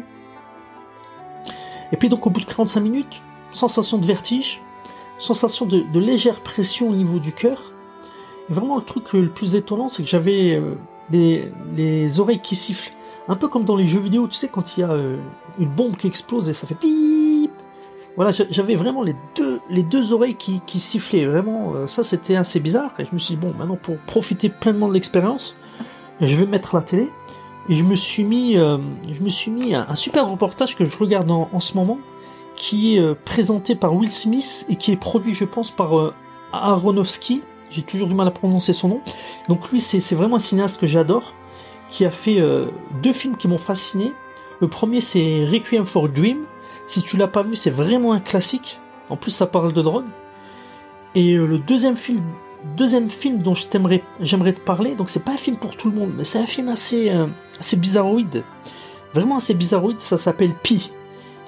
Et 1.92 1.96
puis 1.96 2.08
donc 2.08 2.26
au 2.26 2.30
bout 2.30 2.40
de 2.40 2.46
45 2.46 2.80
minutes, 2.80 3.22
sensation 3.50 3.98
de 3.98 4.06
vertige, 4.06 4.62
sensation 5.18 5.66
de, 5.66 5.98
légère 5.98 6.40
pression 6.40 6.88
au 6.88 6.94
niveau 6.94 7.18
du 7.18 7.32
cœur. 7.32 7.72
Et 8.48 8.52
vraiment 8.52 8.76
le 8.76 8.82
truc 8.82 9.12
le 9.12 9.28
plus 9.28 9.56
étonnant, 9.56 9.88
c'est 9.88 10.02
que 10.02 10.08
j'avais 10.08 10.54
euh, 10.54 10.74
les 11.10 12.20
oreilles 12.20 12.40
qui 12.40 12.54
sifflent. 12.54 12.92
Un 13.28 13.34
peu 13.34 13.48
comme 13.48 13.64
dans 13.64 13.76
les 13.76 13.86
jeux 13.86 14.00
vidéo, 14.00 14.26
tu 14.26 14.36
sais, 14.36 14.48
quand 14.48 14.76
il 14.76 14.80
y 14.80 14.82
a 14.84 14.90
euh, 14.90 15.18
une 15.58 15.68
bombe 15.68 15.96
qui 15.96 16.06
explose 16.06 16.48
et 16.48 16.54
ça 16.54 16.66
fait 16.66 16.74
pip. 16.74 17.50
Voilà, 18.16 18.32
j'avais 18.32 18.74
vraiment 18.74 19.02
les 19.02 19.14
deux, 19.36 19.60
les 19.70 19.84
deux 19.84 20.12
oreilles 20.12 20.34
qui, 20.34 20.60
qui 20.66 20.80
sifflaient. 20.80 21.26
Vraiment, 21.26 21.74
euh, 21.74 21.86
ça 21.86 22.02
c'était 22.02 22.36
assez 22.36 22.58
bizarre. 22.58 22.92
Et 22.98 23.04
je 23.04 23.10
me 23.12 23.18
suis 23.18 23.36
dit, 23.36 23.40
bon, 23.40 23.54
maintenant 23.56 23.76
pour 23.76 23.98
profiter 23.98 24.48
pleinement 24.48 24.88
de 24.88 24.94
l'expérience, 24.94 25.56
je 26.20 26.34
vais 26.36 26.46
mettre 26.46 26.74
la 26.74 26.82
télé. 26.82 27.10
Et 27.68 27.74
je 27.74 27.84
me 27.84 27.96
suis 27.96 28.24
mis, 28.24 28.54
je 28.54 29.20
me 29.22 29.28
suis 29.28 29.50
mis 29.50 29.74
un, 29.74 29.94
super 29.94 30.26
reportage 30.26 30.74
que 30.74 30.86
je 30.86 30.96
regarde 30.96 31.30
en 31.30 31.60
ce 31.60 31.74
moment 31.74 31.98
qui 32.58 32.96
est 32.96 33.00
euh, 33.00 33.14
présenté 33.14 33.76
par 33.76 33.94
Will 33.94 34.10
Smith 34.10 34.66
et 34.68 34.76
qui 34.76 34.90
est 34.90 34.96
produit, 34.96 35.32
je 35.32 35.44
pense, 35.44 35.70
par 35.70 35.98
euh, 35.98 36.12
Aronofsky. 36.52 37.40
J'ai 37.70 37.82
toujours 37.82 38.08
du 38.08 38.14
mal 38.14 38.26
à 38.26 38.32
prononcer 38.32 38.72
son 38.72 38.88
nom. 38.88 39.00
Donc 39.48 39.70
lui, 39.70 39.80
c'est 39.80 40.14
vraiment 40.14 40.36
un 40.36 40.40
cinéaste 40.40 40.80
que 40.80 40.86
j'adore, 40.86 41.34
qui 41.88 42.04
a 42.04 42.10
fait 42.10 42.40
euh, 42.40 42.66
deux 43.02 43.12
films 43.12 43.36
qui 43.36 43.46
m'ont 43.46 43.58
fasciné. 43.58 44.12
Le 44.60 44.66
premier 44.68 45.00
c'est 45.00 45.46
Requiem 45.46 45.86
for 45.86 46.08
Dream. 46.08 46.38
Si 46.88 47.02
tu 47.02 47.16
l'as 47.16 47.28
pas 47.28 47.42
vu, 47.42 47.54
c'est 47.54 47.70
vraiment 47.70 48.12
un 48.12 48.20
classique. 48.20 48.80
En 49.08 49.16
plus, 49.16 49.30
ça 49.30 49.46
parle 49.46 49.72
de 49.72 49.82
drogue. 49.82 50.06
Et 51.14 51.34
le 51.34 51.58
deuxième 51.58 51.96
film, 51.96 52.22
deuxième 52.76 53.08
film 53.08 53.38
dont 53.38 53.54
j'aimerais 53.54 54.52
te 54.52 54.60
parler, 54.60 54.94
donc 54.94 55.10
c'est 55.10 55.24
pas 55.24 55.32
un 55.32 55.36
film 55.36 55.56
pour 55.56 55.76
tout 55.76 55.90
le 55.90 55.96
monde, 55.96 56.12
mais 56.16 56.24
c'est 56.24 56.38
un 56.38 56.46
film 56.46 56.68
assez, 56.68 57.10
assez 57.58 57.76
bizarroïde. 57.76 58.44
Vraiment 59.14 59.36
assez 59.36 59.54
bizarroïde, 59.54 60.00
ça 60.00 60.18
s'appelle 60.18 60.54
Pi. 60.62 60.92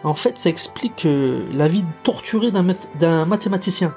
En 0.03 0.15
fait, 0.15 0.39
ça 0.39 0.49
explique 0.49 1.05
euh, 1.05 1.45
la 1.53 1.69
vie 1.69 1.85
torturée 2.03 2.51
d'un 2.51 3.25
mathématicien. 3.27 3.95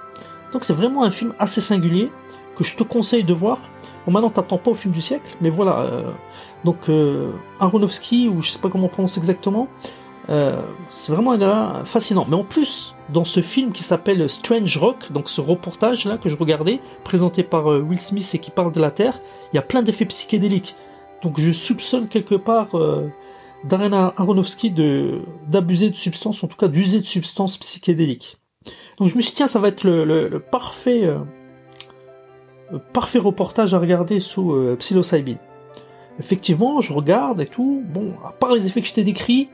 Donc 0.52 0.64
c'est 0.64 0.74
vraiment 0.74 1.04
un 1.04 1.12
film 1.12 1.34
assez 1.40 1.62
singulier 1.62 2.12
que 2.56 2.64
je 2.64 2.76
te 2.76 2.84
conseille 2.84 3.24
de 3.24 3.34
voir. 3.34 3.60
Bon, 4.06 4.12
maintenant, 4.12 4.30
t'attends 4.30 4.58
pas 4.58 4.72
au 4.72 4.76
film 4.76 4.94
du 4.94 5.02
siècle, 5.02 5.36
mais 5.42 5.50
voilà. 5.50 5.80
Euh, 5.80 6.12
donc, 6.66 6.90
euh, 6.90 7.32
Aronofsky, 7.60 8.28
ou 8.28 8.42
je 8.42 8.52
sais 8.52 8.60
pas 8.60 8.70
comment 8.70 8.86
on 8.86 8.90
prononce 8.90 9.18
exactement, 9.18 9.68
c'est 10.88 11.12
vraiment 11.12 11.32
un 11.32 11.38
gars 11.38 11.82
fascinant. 11.84 12.26
Mais 12.30 12.36
en 12.36 12.46
plus, 12.46 12.96
dans 13.10 13.26
ce 13.26 13.42
film 13.42 13.74
qui 13.74 13.84
s'appelle 13.84 14.30
Strange 14.30 14.78
Rock, 14.78 15.12
donc 15.12 15.30
ce 15.30 15.42
reportage 15.42 16.06
là 16.06 16.18
que 16.18 16.30
je 16.30 16.38
regardais, 16.38 16.80
présenté 17.04 17.44
par 17.44 17.66
Will 17.66 18.00
Smith 18.00 18.30
et 18.34 18.40
qui 18.40 18.50
parle 18.50 18.72
de 18.72 18.80
la 18.80 18.92
Terre, 18.92 19.20
il 19.52 19.58
y 19.58 19.60
a 19.60 19.62
plein 19.62 19.82
d'effets 19.82 20.06
psychédéliques. 20.06 20.76
Donc 21.24 21.40
je 21.42 21.52
soupçonne 21.52 22.08
quelque 22.08 22.36
part 22.36 22.70
Darren 23.64 23.94
Aronofsky 23.94 24.72
de 24.72 25.22
d'abuser 25.48 25.90
de 25.90 25.96
substances, 25.96 26.44
en 26.44 26.48
tout 26.48 26.58
cas 26.58 26.68
d'user 26.68 27.02
de 27.02 27.06
substances 27.06 27.58
psychédéliques. 27.58 28.38
Donc 28.98 29.10
je 29.10 29.16
me 29.16 29.22
suis 29.22 29.32
dit 29.32 29.36
tiens 29.36 29.48
ça 29.48 29.60
va 29.60 29.70
être 29.70 29.84
le, 29.84 30.06
le, 30.06 30.40
parfait 30.40 31.06
euh, 31.06 31.20
parfait 32.94 33.20
reportage 33.20 33.74
à 33.74 33.80
regarder 33.80 34.20
sous 34.20 34.52
euh. 34.52 34.78
Effectivement, 36.20 36.80
je 36.82 36.94
regarde 36.94 37.42
et 37.42 37.48
tout. 37.48 37.84
Bon, 37.88 38.14
à 38.26 38.32
part 38.32 38.52
les 38.52 38.68
effets 38.68 38.82
que 38.82 38.88
je 38.88 38.94
t'ai 38.94 39.04
décrits, 39.04 39.50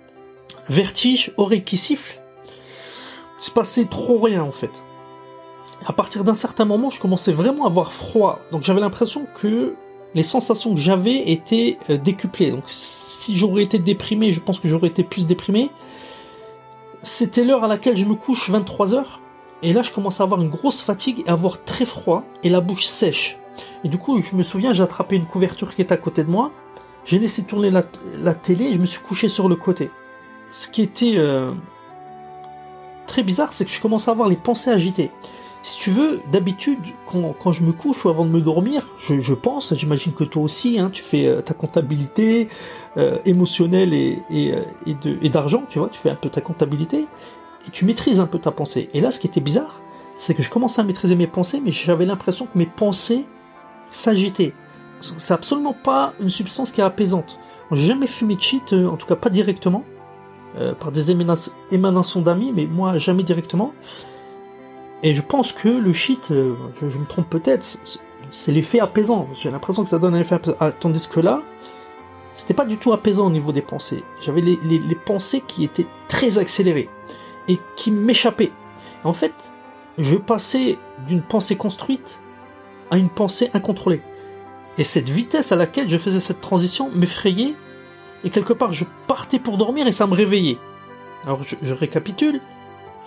vertige, 0.68 1.32
oreille 1.38 1.64
qui 1.64 1.78
siffle, 1.78 2.20
il 3.40 3.46
se 3.46 3.52
passait 3.52 3.86
trop 3.86 4.20
rien 4.20 4.44
en 4.44 4.52
fait. 4.52 4.84
À 5.86 5.94
partir 5.94 6.24
d'un 6.26 6.34
certain 6.34 6.66
moment, 6.66 6.90
je 6.90 7.00
commençais 7.00 7.32
vraiment 7.32 7.64
à 7.64 7.68
avoir 7.68 7.94
froid. 7.94 8.40
Donc 8.52 8.64
j'avais 8.64 8.82
l'impression 8.82 9.28
que 9.36 9.76
les 10.16 10.24
sensations 10.24 10.74
que 10.74 10.80
j'avais 10.80 11.32
étaient 11.32 11.78
euh, 11.90 11.98
décuplées. 11.98 12.52
Donc 12.52 12.64
si 12.66 13.38
j'aurais 13.38 13.64
été 13.64 13.80
déprimé, 13.80 14.32
je 14.32 14.40
pense 14.40 14.60
que 14.60 14.68
j'aurais 14.68 14.88
été 14.88 15.04
plus 15.04 15.28
déprimé. 15.28 15.70
C'était 17.02 17.44
l'heure 17.44 17.64
à 17.64 17.68
laquelle 17.68 17.96
je 17.96 18.06
me 18.06 18.16
couche 18.16 18.50
23 18.50 18.96
heures. 18.96 19.22
Et 19.62 19.74
là, 19.74 19.82
je 19.82 19.92
commence 19.92 20.22
à 20.22 20.24
avoir 20.24 20.42
une 20.42 20.50
grosse 20.50 20.82
fatigue 20.82 21.24
et 21.26 21.30
à 21.30 21.34
avoir 21.34 21.64
très 21.64 21.86
froid 21.86 22.24
et 22.44 22.50
la 22.50 22.62
bouche 22.62 22.86
sèche. 22.86 23.38
Et 23.84 23.90
du 23.90 23.98
coup, 23.98 24.22
je 24.22 24.36
me 24.36 24.44
souviens, 24.44 24.74
j'ai 24.74 24.84
attrapé 24.84 25.16
une 25.16 25.26
couverture 25.26 25.76
qui 25.76 25.82
était 25.82 25.94
à 25.94 25.98
côté 25.98 26.24
de 26.24 26.30
moi. 26.30 26.52
J'ai 27.06 27.20
laissé 27.20 27.44
tourner 27.44 27.72
la, 27.72 28.34
télé 28.34 28.66
et 28.66 28.74
je 28.74 28.80
me 28.80 28.86
suis 28.86 29.02
couché 29.02 29.30
sur 29.30 29.50
le 29.50 29.56
côté. 29.56 29.90
Ce 30.52 30.68
qui 30.68 30.82
était 30.82 31.16
euh, 31.18 31.52
très 33.06 33.24
bizarre, 33.24 33.52
c'est 33.52 33.66
que 33.66 33.72
je 33.72 33.82
commençais 33.82 34.10
à 34.10 34.14
avoir 34.14 34.30
les 34.30 34.36
pensées 34.36 34.70
agitées. 34.70 35.12
Si 35.62 35.78
tu 35.78 35.92
veux, 35.92 36.22
d'habitude, 36.32 36.80
quand, 37.06 37.52
je 37.52 37.64
me 37.64 37.74
couche 37.74 38.06
ou 38.06 38.10
avant 38.10 38.26
de 38.26 38.32
me 38.32 38.40
dormir, 38.40 38.96
je, 38.98 39.34
pense, 39.34 39.74
j'imagine 39.76 40.14
que 40.14 40.24
toi 40.24 40.42
aussi, 40.44 40.80
hein, 40.80 40.90
tu 40.92 41.02
fais 41.02 41.28
euh, 41.28 41.42
ta 41.42 41.54
comptabilité 41.54 42.48
euh, 42.96 43.18
émotionnelle 43.26 43.94
et, 43.94 44.24
et, 44.30 44.54
et 44.86 45.30
d'argent, 45.30 45.64
tu 45.70 45.80
vois, 45.80 45.90
tu 45.90 46.00
fais 46.00 46.10
un 46.10 46.16
peu 46.16 46.30
ta 46.30 46.40
comptabilité 46.40 47.08
et 47.68 47.72
tu 47.72 47.86
maîtrises 47.86 48.20
un 48.20 48.26
peu 48.26 48.40
ta 48.40 48.52
pensée. 48.52 48.90
Et 48.94 49.02
là, 49.02 49.12
ce 49.12 49.20
qui 49.20 49.28
était 49.28 49.42
bizarre, 49.42 49.82
c'est 50.16 50.34
que 50.34 50.44
je 50.44 50.50
commençais 50.50 50.82
à 50.82 50.84
maîtriser 50.84 51.16
mes 51.16 51.28
pensées, 51.28 51.62
mais 51.64 51.72
j'avais 51.72 52.06
l'impression 52.06 52.46
que 52.46 52.58
mes 52.58 52.66
pensées 52.66 53.26
s'agitaient. 53.92 54.54
C'est 55.02 55.34
absolument 55.34 55.74
pas 55.74 56.14
une 56.20 56.30
substance 56.30 56.72
qui 56.72 56.82
est 56.82 56.84
apaisante. 56.84 57.40
J'ai 57.72 57.86
jamais 57.86 58.08
fumé 58.08 58.36
de 58.36 58.42
shit, 58.42 58.74
euh, 58.74 58.88
en 58.88 58.98
tout 58.98 59.08
cas 59.08 59.16
pas 59.16 59.30
directement, 59.30 59.84
euh, 60.58 60.74
par 60.74 60.92
des 60.92 61.12
émanations 61.12 62.22
d'amis, 62.22 62.52
mais 62.54 62.66
moi 62.66 62.98
jamais 62.98 63.24
directement. 63.24 63.74
Et 65.04 65.14
je 65.14 65.22
pense 65.22 65.52
que 65.52 65.70
le 65.70 65.94
shit, 65.94 66.32
euh, 66.32 66.56
je, 66.76 66.98
me 66.98 67.06
trompe 67.06 67.30
peut-être, 67.30 67.66
c'est 68.30 68.52
l'effet 68.52 68.80
apaisant. 68.80 69.28
J'ai 69.34 69.50
l'impression 69.50 69.84
que 69.84 69.90
ça 69.90 70.00
donne 70.00 70.16
un 70.16 70.20
effet 70.20 70.36
apaisant. 70.36 70.58
Ah, 70.60 70.72
tandis 70.72 71.08
que 71.08 71.20
là, 71.20 71.42
c'était 72.34 72.54
pas 72.54 72.66
du 72.66 72.78
tout 72.78 72.94
apaisant 72.94 73.28
au 73.28 73.32
niveau 73.32 73.52
des 73.52 73.62
pensées. 73.62 74.04
J'avais 74.22 74.42
les, 74.42 74.96
pensées 75.06 75.42
qui 75.46 75.64
étaient 75.64 75.88
très 76.08 76.38
accélérées 76.38 76.90
et 77.48 77.60
qui 77.76 77.92
m'échappait. 77.92 78.52
En 79.04 79.14
fait, 79.14 79.54
je 79.98 80.16
passais 80.16 80.78
d'une 81.08 81.22
pensée 81.22 81.56
construite 81.56 82.22
à 82.92 82.98
une 82.98 83.10
pensée 83.10 83.50
incontrôlée. 83.54 84.02
Et 84.78 84.84
cette 84.84 85.10
vitesse 85.10 85.52
à 85.52 85.56
laquelle 85.56 85.90
je 85.90 85.98
faisais 85.98 86.20
cette 86.20 86.42
transition 86.42 86.90
m'effrayait, 86.94 87.56
et 88.24 88.30
quelque 88.30 88.54
part 88.54 88.74
je 88.74 88.86
partais 89.08 89.40
pour 89.40 89.58
dormir 89.58 89.88
et 89.88 89.92
ça 89.92 90.08
me 90.08 90.14
réveillait. 90.14 90.58
Alors 91.26 91.44
je, 91.44 91.74
récapitule, 91.74 92.42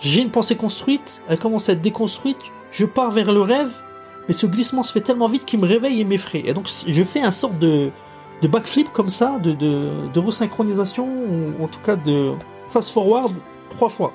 j'ai 0.03 0.21
une 0.21 0.31
pensée 0.31 0.57
construite, 0.57 1.21
elle 1.29 1.39
commence 1.39 1.69
à 1.69 1.73
être 1.73 1.81
déconstruite, 1.81 2.37
je 2.71 2.85
pars 2.85 3.09
vers 3.09 3.31
le 3.31 3.41
rêve, 3.41 3.71
mais 4.27 4.33
ce 4.33 4.45
glissement 4.45 4.83
se 4.83 4.91
fait 4.91 4.99
tellement 4.99 5.27
vite 5.27 5.45
qu'il 5.45 5.61
me 5.61 5.65
réveille 5.65 6.01
et 6.01 6.03
m'effraie. 6.03 6.43
Et 6.45 6.53
donc 6.53 6.67
je 6.85 7.03
fais 7.03 7.21
un 7.21 7.31
sorte 7.31 7.57
de, 7.57 7.89
de 8.41 8.47
backflip 8.49 8.91
comme 8.91 9.07
ça, 9.07 9.39
de, 9.41 9.53
de, 9.53 9.91
de 10.13 10.19
resynchronisation, 10.19 11.07
ou 11.07 11.63
en 11.63 11.67
tout 11.67 11.79
cas 11.79 11.95
de 11.95 12.33
fast-forward 12.67 13.33
trois 13.71 13.87
fois. 13.87 14.11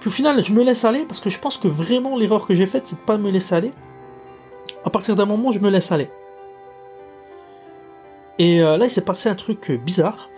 Puis 0.00 0.08
au 0.08 0.12
final, 0.12 0.42
je 0.42 0.52
me 0.52 0.64
laisse 0.64 0.84
aller 0.84 1.04
parce 1.04 1.20
que 1.20 1.30
je 1.30 1.38
pense 1.38 1.56
que 1.56 1.68
vraiment 1.68 2.16
l'erreur 2.16 2.44
que 2.46 2.54
j'ai 2.54 2.66
faite, 2.66 2.88
c'est 2.88 2.96
de 2.96 3.00
pas 3.00 3.18
me 3.18 3.30
laisser 3.30 3.54
aller. 3.54 3.72
À 4.84 4.90
partir 4.90 5.14
d'un 5.14 5.26
moment, 5.26 5.52
je 5.52 5.60
me 5.60 5.70
laisse 5.70 5.92
aller. 5.92 6.08
Et 8.40 8.62
euh, 8.62 8.76
là, 8.76 8.86
il 8.86 8.90
s'est 8.90 9.04
passé 9.04 9.28
un 9.28 9.34
truc 9.36 9.70
bizarre. 9.84 10.28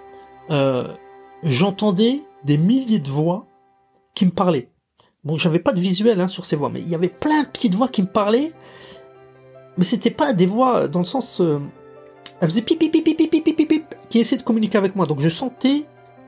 Euh, 0.50 0.94
j'entendais 1.42 2.22
des 2.44 2.56
milliers 2.56 2.98
de 2.98 3.10
voix 3.10 3.46
qui 4.20 4.26
me 4.26 4.30
parlaient. 4.30 4.68
Bon, 5.24 5.38
j'avais 5.38 5.60
pas 5.60 5.72
de 5.72 5.80
visuel 5.80 6.20
hein, 6.20 6.28
sur 6.28 6.44
ces 6.44 6.54
voix, 6.54 6.68
mais 6.68 6.80
il 6.80 6.88
y 6.90 6.94
avait 6.94 7.08
plein 7.08 7.42
de 7.42 7.48
petites 7.48 7.74
voix 7.74 7.88
qui 7.88 8.02
me 8.02 8.06
parlaient. 8.06 8.52
Mais 9.78 9.84
c'était 9.84 10.10
pas 10.10 10.34
des 10.34 10.44
voix 10.44 10.88
dans 10.88 10.98
le 10.98 11.06
sens. 11.06 11.40
Euh, 11.40 11.58
elles 12.38 12.48
faisaient 12.50 12.60
pip 12.60 12.78
pip 12.78 12.92
pip 12.92 13.16
pip 13.16 13.56
pip 13.56 13.94
qui 14.10 14.18
essayaient 14.18 14.36
de 14.36 14.42
communiquer 14.42 14.76
avec 14.76 14.94
moi. 14.94 15.06
Donc 15.06 15.20
je 15.20 15.30
sentais 15.30 15.86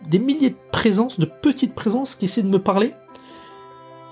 des 0.08 0.18
milliers 0.18 0.50
de 0.50 0.56
présences, 0.70 1.20
de 1.20 1.26
petites 1.26 1.74
présences 1.74 2.14
qui 2.14 2.24
essayaient 2.24 2.46
de 2.46 2.52
me 2.52 2.62
parler. 2.62 2.94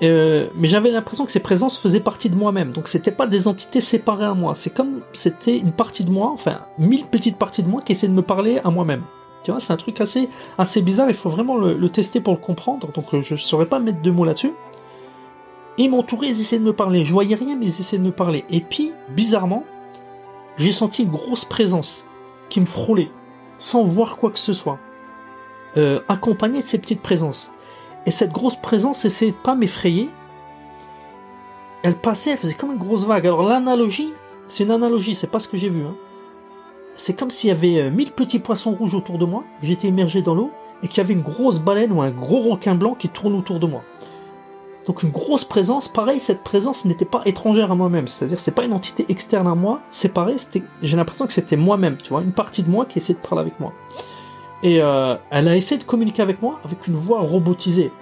Euh, 0.02 0.48
mais 0.54 0.68
j'avais 0.68 0.90
l'impression 0.90 1.24
que 1.24 1.32
ces 1.32 1.40
présences 1.40 1.78
faisaient 1.78 2.00
partie 2.00 2.28
de 2.28 2.36
moi-même. 2.36 2.72
Donc 2.72 2.86
c'était 2.86 3.12
pas 3.12 3.26
des 3.26 3.48
entités 3.48 3.80
séparées 3.80 4.26
à 4.26 4.34
moi. 4.34 4.54
C'est 4.54 4.74
comme 4.74 5.00
c'était 5.14 5.56
une 5.56 5.72
partie 5.72 6.04
de 6.04 6.10
moi, 6.10 6.30
enfin 6.30 6.66
mille 6.76 7.06
petites 7.06 7.38
parties 7.38 7.62
de 7.62 7.68
moi 7.68 7.80
qui 7.80 7.92
essaient 7.92 8.08
de 8.08 8.12
me 8.12 8.20
parler 8.20 8.60
à 8.62 8.70
moi-même. 8.70 9.04
Tu 9.42 9.50
vois, 9.50 9.60
c'est 9.60 9.72
un 9.72 9.76
truc 9.76 10.00
assez 10.00 10.28
assez 10.58 10.82
bizarre. 10.82 11.08
Il 11.08 11.16
faut 11.16 11.30
vraiment 11.30 11.56
le, 11.56 11.88
tester 11.88 12.20
pour 12.20 12.34
le 12.34 12.40
comprendre. 12.40 12.92
Donc 12.92 13.14
euh, 13.14 13.20
je 13.20 13.36
saurais 13.36 13.66
pas 13.66 13.78
mettre 13.78 14.00
deux 14.02 14.12
mots 14.12 14.24
là-dessus. 14.24 14.52
Ils 15.78 15.88
m'entouraient, 15.88 16.28
ils 16.28 16.40
essayaient 16.40 16.60
de 16.60 16.66
me 16.66 16.74
parler. 16.74 17.04
Je 17.04 17.12
voyais 17.12 17.34
rien, 17.34 17.56
mais 17.56 17.66
ils 17.66 17.80
essayaient 17.80 18.02
de 18.02 18.06
me 18.06 18.12
parler. 18.12 18.44
Et 18.50 18.60
puis, 18.60 18.92
bizarrement, 19.08 19.64
j'ai 20.58 20.72
senti 20.72 21.04
une 21.04 21.10
grosse 21.10 21.44
présence 21.44 22.06
qui 22.50 22.60
me 22.60 22.66
frôlait, 22.66 23.10
sans 23.58 23.82
voir 23.82 24.18
quoi 24.18 24.30
que 24.30 24.38
ce 24.38 24.52
soit, 24.52 24.78
euh, 25.78 26.00
accompagnée 26.08 26.58
de 26.58 26.64
ces 26.64 26.78
petites 26.78 27.00
présences. 27.00 27.50
Et 28.04 28.10
cette 28.10 28.32
grosse 28.32 28.56
présence 28.56 29.04
essayait 29.04 29.32
de 29.32 29.36
pas 29.36 29.54
m'effrayer. 29.54 30.10
Elle 31.82 31.96
passait, 31.96 32.32
elle 32.32 32.38
faisait 32.38 32.54
comme 32.54 32.72
une 32.72 32.78
grosse 32.78 33.06
vague. 33.06 33.26
Alors 33.26 33.42
l'analogie, 33.42 34.12
c'est 34.46 34.64
une 34.64 34.70
analogie, 34.70 35.14
c'est 35.14 35.28
pas 35.28 35.38
ce 35.38 35.48
que 35.48 35.56
j'ai 35.56 35.70
vu. 35.70 35.84
Hein. 35.84 35.94
C'est 36.96 37.18
comme 37.18 37.30
s'il 37.30 37.48
y 37.48 37.52
avait 37.52 37.80
euh, 37.80 37.90
mille 37.90 38.12
petits 38.12 38.38
poissons 38.38 38.72
rouges 38.72 38.94
autour 38.94 39.18
de 39.18 39.24
moi, 39.24 39.44
j'étais 39.62 39.88
immergé 39.88 40.22
dans 40.22 40.34
l'eau, 40.34 40.50
et 40.82 40.88
qu'il 40.88 40.98
y 40.98 41.00
avait 41.04 41.14
une 41.14 41.22
grosse 41.22 41.58
baleine 41.60 41.92
ou 41.92 42.02
un 42.02 42.10
gros 42.10 42.40
requin 42.40 42.74
blanc 42.74 42.94
qui 42.94 43.08
tourne 43.08 43.34
autour 43.34 43.60
de 43.60 43.66
moi. 43.66 43.82
Donc 44.86 45.02
une 45.02 45.10
grosse 45.10 45.44
présence, 45.44 45.88
pareil, 45.88 46.20
cette 46.20 46.42
présence 46.42 46.84
n'était 46.84 47.04
pas 47.04 47.22
étrangère 47.26 47.70
à 47.70 47.74
moi-même, 47.74 48.08
c'est-à-dire 48.08 48.38
c'est 48.38 48.54
pas 48.54 48.64
une 48.64 48.72
entité 48.72 49.04
externe 49.08 49.46
à 49.46 49.54
moi, 49.54 49.80
séparée, 49.90 50.36
j'ai 50.82 50.96
l'impression 50.96 51.26
que 51.26 51.32
c'était 51.32 51.56
moi-même, 51.56 51.96
tu 51.98 52.10
vois, 52.10 52.22
une 52.22 52.32
partie 52.32 52.62
de 52.62 52.70
moi 52.70 52.86
qui 52.86 52.98
essayait 52.98 53.18
de 53.18 53.26
parler 53.26 53.42
avec 53.42 53.60
moi. 53.60 53.72
Et 54.62 54.82
euh, 54.82 55.16
elle 55.30 55.48
a 55.48 55.56
essayé 55.56 55.78
de 55.78 55.86
communiquer 55.86 56.22
avec 56.22 56.42
moi 56.42 56.60
avec 56.64 56.86
une 56.86 56.94
voix 56.94 57.20
robotisée. 57.20 57.92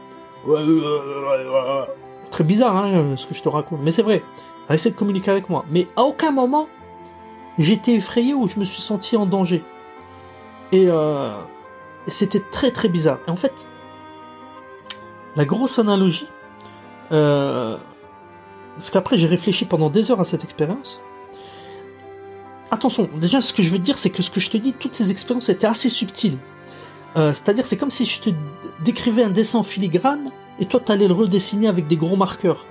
Très 2.31 2.45
bizarre 2.45 2.77
hein, 2.77 3.17
ce 3.17 3.27
que 3.27 3.35
je 3.35 3.43
te 3.43 3.49
raconte, 3.49 3.81
mais 3.83 3.91
c'est 3.91 4.03
vrai. 4.03 4.23
Elle 4.69 4.73
a 4.73 4.75
essayé 4.75 4.93
de 4.93 4.99
communiquer 4.99 5.31
avec 5.31 5.49
moi. 5.49 5.65
Mais 5.71 5.89
à 5.97 6.03
aucun 6.03 6.31
moment, 6.31 6.69
j'étais 7.59 7.95
effrayé 7.95 8.35
ou 8.35 8.49
je 8.49 8.59
me 8.59 8.65
suis 8.65 8.83
senti 8.83 9.17
en 9.17 9.27
danger. 9.27 9.65
Et 10.73 10.87
euh, 10.89 11.37
c'était 12.07 12.43
très 12.51 12.71
très 12.71 12.89
bizarre. 12.89 13.19
Et 13.27 13.31
en 13.31 13.37
fait, 13.37 13.69
la 15.37 15.45
grosse 15.45 15.79
analogie, 15.79 16.29
euh, 17.13 17.77
parce 18.75 18.91
qu'après 18.91 19.17
j'ai 19.17 19.27
réfléchi 19.27 19.65
pendant 19.65 19.91
des 19.91 20.11
heures 20.11 20.21
à 20.21 20.25
cette 20.25 20.45
expérience, 20.45 21.01
attention, 22.71 23.09
déjà 23.17 23.41
ce 23.41 23.53
que 23.53 23.63
je 23.63 23.71
veux 23.71 23.79
dire, 23.79 23.99
c'est 23.99 24.11
que 24.11 24.23
ce 24.23 24.31
que 24.31 24.41
je 24.41 24.51
te 24.51 24.57
dis, 24.57 24.73
toutes 24.73 24.95
ces 24.95 25.11
expériences 25.11 25.49
étaient 25.49 25.67
assez 25.67 25.89
subtiles. 25.89 26.39
Euh, 27.17 27.33
c'est-à-dire, 27.33 27.67
c'est 27.67 27.79
comme 27.79 27.91
si 27.91 28.05
je 28.05 28.21
te 28.21 28.31
décrivais 28.85 29.25
un 29.25 29.31
dessin 29.31 29.61
en 29.61 29.63
filigrane 29.63 30.31
et 30.61 30.67
toi, 30.67 30.81
tu 30.85 30.93
allais 30.93 31.09
le 31.09 31.15
redessiner 31.15 31.69
avec 31.69 31.87
des 31.87 31.97
gros 31.97 32.17
marqueurs. 32.17 32.67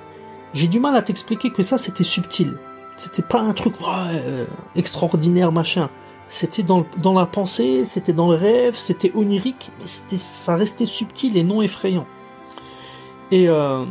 J'ai 0.53 0.67
du 0.67 0.79
mal 0.79 0.96
à 0.96 1.01
t'expliquer 1.01 1.51
que 1.51 1.63
ça, 1.63 1.77
c'était 1.77 2.03
subtil. 2.03 2.58
C'était 2.98 3.22
pas 3.22 3.39
un 3.39 3.54
truc 3.54 3.75
euh, 3.88 4.46
extraordinaire, 4.75 5.51
machin. 5.51 5.89
c'était 6.30 6.63
dans, 6.63 6.84
dans 6.98 7.13
la 7.13 7.27
pensée, 7.27 7.84
c'était 7.84 8.12
dans 8.12 8.30
le 8.30 8.36
rêve, 8.36 8.75
c'était 8.75 9.12
onirique, 9.16 9.72
mais 9.80 9.86
c'était, 9.86 10.18
ça 10.18 10.56
restait 10.56 10.86
subtil 10.86 11.38
et 11.38 11.44
non 11.44 11.62
effrayant. 11.62 12.08
Et, 13.32 13.50
euh, 13.50 13.86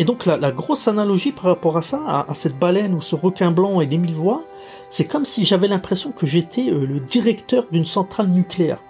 et 0.00 0.04
donc 0.04 0.26
la, 0.26 0.36
la, 0.36 0.50
grosse 0.50 0.88
analogie 0.88 1.30
par 1.30 1.44
rapport 1.44 1.76
à 1.76 1.82
ça, 1.82 2.26
à, 2.28 2.34
cette 2.34 2.58
baleine 2.58 2.94
ou 2.94 3.00
ce 3.00 3.14
requin 3.14 3.52
blanc 3.52 3.80
et 3.80 3.86
les 3.86 3.98
mille 3.98 4.16
voix, 4.16 4.42
c'est 4.88 5.06
comme 5.06 5.24
si 5.24 5.44
j'avais 5.44 5.68
l'impression 5.68 6.10
que 6.10 6.26
j'étais 6.26 6.70
euh, 6.70 6.86
le 6.86 6.98
directeur 6.98 7.66
d'une 7.70 7.86
centrale 7.86 8.28
nucléaire. 8.28 8.82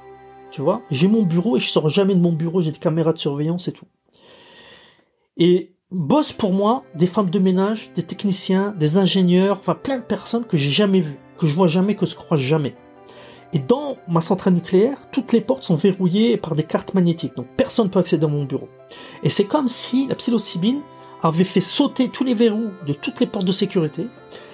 Tu 0.50 0.62
vois, 0.62 0.80
j'ai 0.90 1.07
mon 1.07 1.23
bureau 1.23 1.59
et 1.59 1.61
je 1.61 1.69
sors 1.69 1.90
jamais 1.90 2.14
de 2.14 2.21
mon 2.21 2.33
bureau, 2.33 2.62
j'ai 2.62 2.73
des 2.73 2.78
caméras 2.78 3.12
de 3.12 3.19
surveillance 3.19 3.69
et 3.69 3.73
tout. 3.73 3.87
Et 5.37 5.75
bossent 5.92 6.32
pour 6.32 6.52
moi 6.52 6.85
des 6.94 7.06
femmes 7.06 7.30
de 7.30 7.38
ménage, 7.38 7.90
des 7.94 8.02
techniciens, 8.02 8.75
des 8.78 8.99
ingénieurs, 8.99 9.59
enfin 9.59 9.75
plein 9.75 9.99
de 9.99 10.02
personnes 10.02 10.44
que 10.44 10.56
j'ai 10.56 10.70
jamais 10.70 11.00
vues, 11.00 11.18
que 11.38 11.47
je 11.47 11.54
vois 11.54 11.68
jamais, 11.68 11.97
que 11.97 12.06
je 12.06 12.14
croise 12.14 12.40
jamais. 12.40 12.75
Et 13.52 13.59
dans 13.59 13.97
ma 14.06 14.20
centrale 14.20 14.54
nucléaire, 14.54 15.11
toutes 15.11 15.32
les 15.32 15.40
portes 15.40 15.64
sont 15.64 15.75
verrouillées 15.75 16.37
par 16.37 16.54
des 16.54 16.62
cartes 16.62 16.94
magnétiques, 16.94 17.35
donc 17.35 17.49
personne 17.56 17.87
ne 17.87 17.90
peut 17.90 17.99
accéder 17.99 18.25
à 18.25 18.28
mon 18.28 18.44
bureau. 18.44 18.68
Et 19.25 19.28
c'est 19.28 19.44
comme 19.44 19.66
si 19.66 20.06
la 20.06 20.14
psilocybine 20.14 20.80
avait 21.23 21.44
fait 21.44 21.61
sauter 21.61 22.09
tous 22.09 22.23
les 22.23 22.35
verrous 22.35 22.70
de 22.87 22.92
toutes 22.92 23.18
les 23.18 23.26
portes 23.26 23.44
de 23.47 23.52
sécurité, 23.52 24.06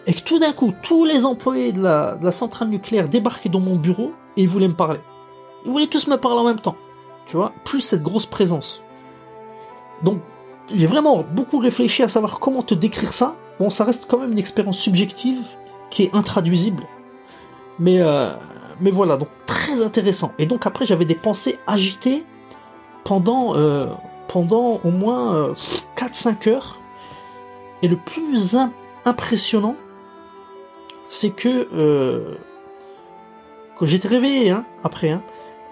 et 0.06 0.14
que 0.14 0.22
tout 0.22 0.38
d'un 0.38 0.52
coup, 0.52 0.72
tous 0.82 1.04
les 1.04 1.26
employés 1.26 1.72
de 1.72 1.82
la, 1.82 2.14
de 2.14 2.24
la 2.24 2.30
centrale 2.30 2.68
nucléaire 2.68 3.10
débarquaient 3.10 3.50
dans 3.50 3.60
mon 3.60 3.76
bureau 3.76 4.12
et 4.36 4.42
ils 4.42 4.48
voulaient 4.48 4.68
me 4.68 4.74
parler. 4.74 5.00
Ils 5.66 5.70
voulaient 5.72 5.86
tous 5.86 6.06
me 6.06 6.16
parler 6.16 6.38
en 6.38 6.44
même 6.44 6.60
temps, 6.60 6.76
tu 7.26 7.36
vois, 7.36 7.52
plus 7.64 7.80
cette 7.80 8.02
grosse 8.02 8.26
présence. 8.26 8.82
Donc 10.02 10.20
j'ai 10.74 10.86
vraiment 10.86 11.24
beaucoup 11.32 11.58
réfléchi 11.58 12.02
à 12.02 12.08
savoir 12.08 12.40
comment 12.40 12.62
te 12.62 12.74
décrire 12.74 13.12
ça. 13.12 13.34
Bon, 13.58 13.70
ça 13.70 13.84
reste 13.84 14.06
quand 14.08 14.18
même 14.18 14.32
une 14.32 14.38
expérience 14.38 14.78
subjective 14.78 15.40
qui 15.90 16.04
est 16.04 16.14
intraduisible. 16.14 16.84
Mais, 17.78 18.00
euh, 18.00 18.30
mais 18.80 18.90
voilà, 18.90 19.16
donc 19.16 19.28
très 19.46 19.82
intéressant. 19.82 20.32
Et 20.38 20.46
donc 20.46 20.66
après, 20.66 20.84
j'avais 20.84 21.04
des 21.04 21.14
pensées 21.14 21.58
agitées 21.66 22.24
pendant, 23.04 23.56
euh, 23.56 23.86
pendant 24.28 24.80
au 24.84 24.90
moins 24.90 25.34
euh, 25.34 25.54
4-5 25.96 26.48
heures. 26.48 26.80
Et 27.82 27.88
le 27.88 27.96
plus 27.96 28.58
impressionnant, 29.04 29.76
c'est 31.08 31.30
que, 31.30 31.68
euh, 31.72 32.34
que 33.78 33.86
j'étais 33.86 34.08
réveillé 34.08 34.50
hein, 34.50 34.64
après, 34.82 35.10
hein, 35.10 35.22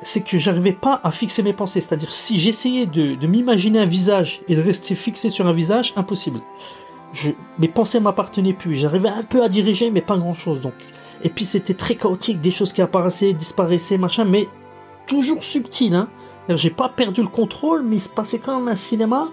c'est 0.02 0.22
que 0.22 0.38
j'arrivais 0.38 0.72
pas 0.72 1.00
à 1.02 1.10
fixer 1.10 1.42
mes 1.42 1.52
pensées. 1.52 1.80
C'est-à-dire, 1.80 2.12
si 2.12 2.38
j'essayais 2.38 2.86
de, 2.86 3.26
m'imaginer 3.26 3.78
un 3.80 3.86
visage 3.86 4.42
et 4.48 4.56
de 4.56 4.62
rester 4.62 4.94
fixé 4.94 5.30
sur 5.30 5.46
un 5.46 5.52
visage, 5.52 5.92
impossible. 5.96 6.40
Mes 7.58 7.68
pensées 7.68 8.00
m'appartenaient 8.00 8.52
plus. 8.52 8.74
J'arrivais 8.74 9.08
un 9.08 9.22
peu 9.22 9.42
à 9.42 9.48
diriger, 9.48 9.90
mais 9.90 10.00
pas 10.00 10.18
grand-chose. 10.18 10.60
Donc, 10.60 10.74
et 11.22 11.28
puis 11.28 11.44
c'était 11.44 11.74
très 11.74 11.94
chaotique, 11.94 12.40
des 12.40 12.50
choses 12.50 12.72
qui 12.72 12.82
apparaissaient, 12.82 13.32
disparaissaient, 13.32 13.98
machin, 13.98 14.24
mais 14.24 14.48
toujours 15.06 15.44
subtil. 15.44 15.94
Hein. 15.94 16.08
J'ai 16.48 16.70
pas 16.70 16.88
perdu 16.88 17.22
le 17.22 17.28
contrôle, 17.28 17.82
mais 17.82 17.96
il 17.96 18.00
se 18.00 18.08
passait 18.08 18.40
quand 18.40 18.58
même 18.58 18.68
un 18.68 18.74
cinéma 18.74 19.28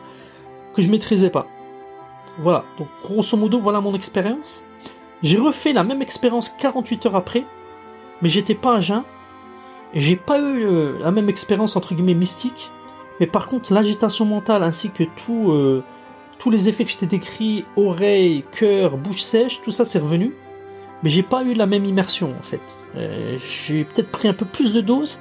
que 0.74 0.82
je 0.82 0.90
maîtrisais 0.90 1.30
pas. 1.30 1.48
Voilà. 2.40 2.64
Donc, 2.78 2.88
grosso 3.04 3.36
modo, 3.36 3.60
voilà 3.60 3.82
mon 3.82 3.94
expérience. 3.94 4.64
J'ai 5.24 5.38
refait 5.38 5.74
la 5.74 5.84
même 5.84 6.02
expérience 6.02 6.50
48 6.50 7.08
heures 7.08 7.16
après, 7.16 7.46
mais 8.22 8.30
j'étais 8.30 8.56
pas 8.56 8.76
à 8.76 8.80
jeun 8.80 9.04
j'ai 9.94 10.16
pas 10.16 10.40
eu 10.40 10.66
euh, 10.66 11.00
la 11.00 11.12
même 11.12 11.30
expérience 11.30 11.76
entre 11.76 11.94
guillemets 11.94 12.14
mystique, 12.14 12.72
mais 13.20 13.28
par 13.28 13.48
contre 13.48 13.74
l'agitation 13.74 14.26
mentale 14.26 14.64
ainsi 14.64 14.90
que 14.90 15.04
tout, 15.04 15.52
euh, 15.52 15.84
tous 16.40 16.50
les 16.50 16.70
effets 16.70 16.86
que 16.86 16.92
je 16.92 16.98
t'ai 16.98 17.08
décrits, 17.08 17.66
oreilles, 17.76 18.44
cœur, 18.52 18.98
bouche 18.98 19.22
sèche, 19.22 19.62
tout 19.62 19.72
ça 19.72 19.86
c'est 19.86 20.00
revenu. 20.00 20.34
Mais 21.04 21.10
j'ai 21.10 21.24
pas 21.24 21.44
eu 21.44 21.54
la 21.54 21.66
même 21.66 21.86
immersion 21.86 22.36
en 22.40 22.44
fait. 22.44 22.80
Euh, 22.96 23.38
j'ai 23.38 23.84
peut-être 23.86 24.12
pris 24.12 24.28
un 24.28 24.34
peu 24.34 24.46
plus 24.46 24.72
de 24.72 24.82
doses, 24.82 25.20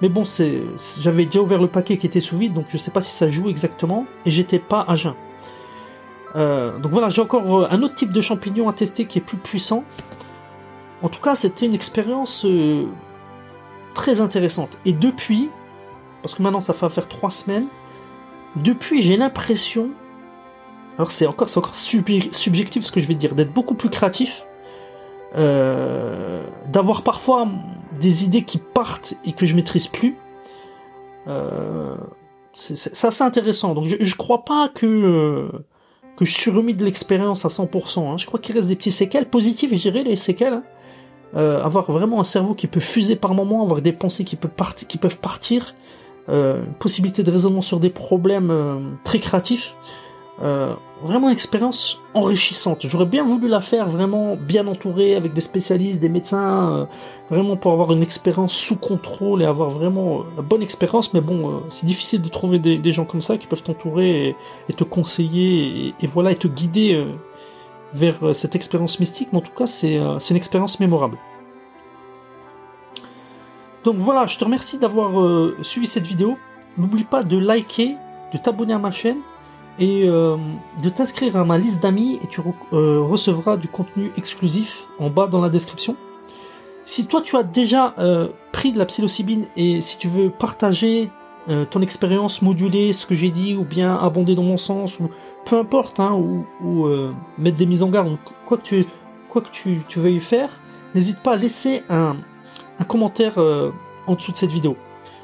mais 0.00 0.08
bon, 0.08 0.24
c'est, 0.24 0.62
j'avais 1.00 1.24
déjà 1.24 1.40
ouvert 1.40 1.60
le 1.60 1.66
paquet 1.66 1.96
qui 1.96 2.06
était 2.06 2.20
sous 2.20 2.38
vide, 2.38 2.54
donc 2.54 2.66
je 2.68 2.78
sais 2.78 2.92
pas 2.92 3.00
si 3.00 3.14
ça 3.14 3.28
joue 3.28 3.48
exactement, 3.48 4.06
et 4.24 4.30
j'étais 4.30 4.60
pas 4.60 4.84
à 4.86 4.94
jeun. 4.94 5.14
Euh, 6.36 6.78
donc 6.78 6.92
voilà, 6.92 7.08
j'ai 7.08 7.22
encore 7.22 7.62
euh, 7.64 7.68
un 7.70 7.82
autre 7.82 7.94
type 7.94 8.12
de 8.12 8.20
champignon 8.20 8.68
à 8.68 8.72
tester 8.72 9.06
qui 9.06 9.18
est 9.18 9.22
plus 9.22 9.38
puissant. 9.38 9.84
En 11.02 11.08
tout 11.08 11.20
cas, 11.20 11.34
c'était 11.34 11.66
une 11.66 11.74
expérience 11.74 12.44
très 13.98 14.20
intéressante. 14.20 14.78
Et 14.84 14.92
depuis, 14.92 15.50
parce 16.22 16.36
que 16.36 16.42
maintenant 16.42 16.60
ça 16.60 16.72
va 16.72 16.88
faire 16.88 17.08
trois 17.08 17.30
semaines, 17.30 17.66
depuis 18.54 19.02
j'ai 19.02 19.16
l'impression, 19.16 19.90
alors 20.96 21.10
c'est 21.10 21.26
encore, 21.26 21.48
c'est 21.48 21.58
encore 21.58 21.74
subjectif 21.74 22.84
ce 22.84 22.92
que 22.92 23.00
je 23.00 23.08
vais 23.08 23.16
dire, 23.16 23.34
d'être 23.34 23.52
beaucoup 23.52 23.74
plus 23.74 23.90
créatif, 23.90 24.46
euh, 25.36 26.44
d'avoir 26.68 27.02
parfois 27.02 27.48
des 28.00 28.24
idées 28.24 28.44
qui 28.44 28.58
partent 28.58 29.14
et 29.24 29.32
que 29.32 29.46
je 29.46 29.56
maîtrise 29.56 29.88
plus. 29.88 30.16
Euh, 31.26 31.96
c'est 32.54 33.04
assez 33.04 33.24
intéressant. 33.24 33.74
Donc 33.74 33.86
je, 33.86 33.96
je 33.98 34.14
crois 34.14 34.44
pas 34.44 34.68
que 34.68 34.86
euh, 34.86 35.48
que 36.16 36.24
je 36.24 36.32
suis 36.32 36.50
remis 36.50 36.74
de 36.74 36.84
l'expérience 36.84 37.44
à 37.44 37.48
100%. 37.48 38.12
Hein. 38.12 38.16
Je 38.16 38.26
crois 38.26 38.38
qu'il 38.38 38.54
reste 38.54 38.68
des 38.68 38.76
petits 38.76 38.92
séquelles 38.92 39.28
positives, 39.28 39.70
je 39.70 39.82
dirais 39.82 40.04
les 40.04 40.16
séquelles. 40.16 40.54
Hein 40.54 40.62
euh, 41.36 41.62
avoir 41.62 41.90
vraiment 41.90 42.20
un 42.20 42.24
cerveau 42.24 42.54
qui 42.54 42.66
peut 42.66 42.80
fuser 42.80 43.16
par 43.16 43.34
moment, 43.34 43.62
avoir 43.62 43.82
des 43.82 43.92
pensées 43.92 44.24
qui 44.24 44.38
qui 44.88 44.98
peuvent 44.98 45.18
partir, 45.18 45.74
euh, 46.28 46.62
possibilité 46.78 47.22
de 47.22 47.30
raisonnement 47.30 47.62
sur 47.62 47.80
des 47.80 47.88
problèmes 47.88 48.50
euh, 48.50 48.78
très 49.02 49.18
créatifs. 49.18 49.74
Euh, 50.42 50.74
vraiment 51.02 51.28
une 51.28 51.32
expérience 51.32 52.00
enrichissante. 52.12 52.86
J'aurais 52.86 53.06
bien 53.06 53.24
voulu 53.24 53.48
la 53.48 53.62
faire 53.62 53.88
vraiment 53.88 54.36
bien 54.36 54.66
entourée 54.66 55.16
avec 55.16 55.32
des 55.32 55.40
spécialistes, 55.40 56.00
des 56.00 56.10
médecins, 56.10 56.86
vraiment 57.30 57.56
pour 57.56 57.72
avoir 57.72 57.92
une 57.92 58.02
expérience 58.02 58.54
sous 58.54 58.76
contrôle 58.76 59.42
et 59.42 59.46
avoir 59.46 59.70
vraiment 59.70 60.24
la 60.36 60.42
bonne 60.42 60.62
expérience. 60.62 61.12
Mais 61.14 61.20
bon, 61.20 61.62
c'est 61.68 61.86
difficile 61.86 62.22
de 62.22 62.28
trouver 62.28 62.58
des, 62.58 62.92
gens 62.92 63.04
comme 63.04 63.20
ça 63.20 63.36
qui 63.36 63.46
peuvent 63.48 63.64
t'entourer 63.64 64.28
et, 64.28 64.36
et, 64.68 64.74
te 64.74 64.84
conseiller 64.84 65.88
et, 65.88 65.94
et, 66.00 66.06
voilà 66.06 66.30
et 66.30 66.36
te 66.36 66.46
guider 66.46 67.04
vers 67.92 68.22
euh, 68.22 68.32
cette 68.32 68.54
expérience 68.54 69.00
mystique, 69.00 69.28
mais 69.32 69.38
en 69.38 69.42
tout 69.42 69.52
cas 69.52 69.64
euh, 69.84 70.18
c'est 70.18 70.30
une 70.30 70.36
expérience 70.36 70.80
mémorable. 70.80 71.18
Donc 73.84 73.96
voilà, 73.96 74.26
je 74.26 74.38
te 74.38 74.44
remercie 74.44 74.78
d'avoir 74.78 75.20
euh, 75.20 75.56
suivi 75.62 75.86
cette 75.86 76.06
vidéo. 76.06 76.36
N'oublie 76.76 77.04
pas 77.04 77.22
de 77.22 77.36
liker, 77.38 77.96
de 78.32 78.38
t'abonner 78.38 78.74
à 78.74 78.78
ma 78.78 78.90
chaîne 78.90 79.18
et 79.80 80.06
de 80.06 80.88
t'inscrire 80.88 81.36
à 81.36 81.44
ma 81.44 81.56
liste 81.56 81.80
d'amis 81.80 82.18
et 82.22 82.26
tu 82.26 82.40
recevras 82.72 83.56
du 83.56 83.68
contenu 83.68 84.10
exclusif 84.16 84.88
en 84.98 85.08
bas 85.08 85.28
dans 85.28 85.40
la 85.40 85.48
description. 85.48 85.96
Si 86.84 87.06
toi 87.06 87.20
tu 87.20 87.36
as 87.36 87.42
déjà 87.44 87.94
pris 88.52 88.72
de 88.72 88.78
la 88.78 88.86
psilocybine 88.86 89.46
et 89.56 89.80
si 89.80 89.98
tu 89.98 90.08
veux 90.08 90.30
partager 90.30 91.10
ton 91.70 91.80
expérience, 91.80 92.42
moduler 92.42 92.92
ce 92.92 93.06
que 93.06 93.14
j'ai 93.14 93.30
dit 93.30 93.56
ou 93.56 93.64
bien 93.64 93.96
abonder 93.96 94.34
dans 94.34 94.42
mon 94.42 94.58
sens 94.58 95.00
ou 95.00 95.10
peu 95.48 95.56
importe, 95.56 95.98
hein, 95.98 96.12
ou, 96.12 96.86
euh, 96.86 97.12
mettre 97.38 97.56
des 97.56 97.66
mises 97.66 97.82
en 97.82 97.88
garde, 97.88 98.18
quoi 98.46 98.58
que 98.58 98.62
tu, 98.62 98.84
quoi 99.30 99.40
que 99.40 99.48
tu, 99.50 99.80
veuilles 99.96 100.20
faire, 100.20 100.50
n'hésite 100.94 101.20
pas 101.20 101.32
à 101.32 101.36
laisser 101.36 101.82
un, 101.88 102.16
un 102.78 102.84
commentaire 102.84 103.38
euh, 103.38 103.70
en 104.06 104.14
dessous 104.14 104.32
de 104.32 104.36
cette 104.36 104.50
vidéo. 104.50 104.76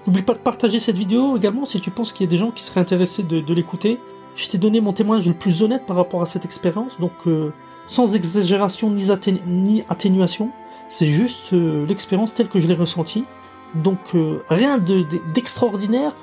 N'oublie 0.07 0.23
pas 0.23 0.35
de 0.35 0.39
partager 0.39 0.81
cette 0.81 0.97
vidéo 0.97 1.37
également 1.37 1.65
si 1.65 1.81
tu 1.81 1.91
penses 1.91 2.13
qu'il 2.13 2.25
y 2.25 2.29
a 2.29 2.31
des 2.31 2.37
gens 2.37 2.51
qui 2.51 2.63
seraient 2.63 2.81
intéressés 2.81 3.23
de, 3.23 3.55
l'écouter. 3.55 4.01
Je 4.35 4.49
t'ai 4.49 4.59
donné 4.59 4.81
mon 4.81 4.93
témoignage 4.93 5.29
le 5.29 5.35
plus 5.35 5.63
honnête 5.63 5.87
par 5.87 5.97
rapport 5.97 6.23
à 6.23 6.27
cette 6.27 6.45
expérience, 6.45 6.99
donc 6.99 7.13
euh, 7.27 7.53
sans 7.87 8.15
exagération 8.15 8.91
ni 8.91 9.85
atténuation. 9.89 10.51
C'est 10.89 11.07
juste 11.07 11.53
l'expérience 11.53 12.35
telle 12.35 12.49
que 12.49 12.61
je 12.61 12.67
l'ai 12.67 12.75
ressentie. 12.75 13.25
Donc 13.75 14.15
rien 14.49 14.79
d'extraordinaire, 14.79 16.15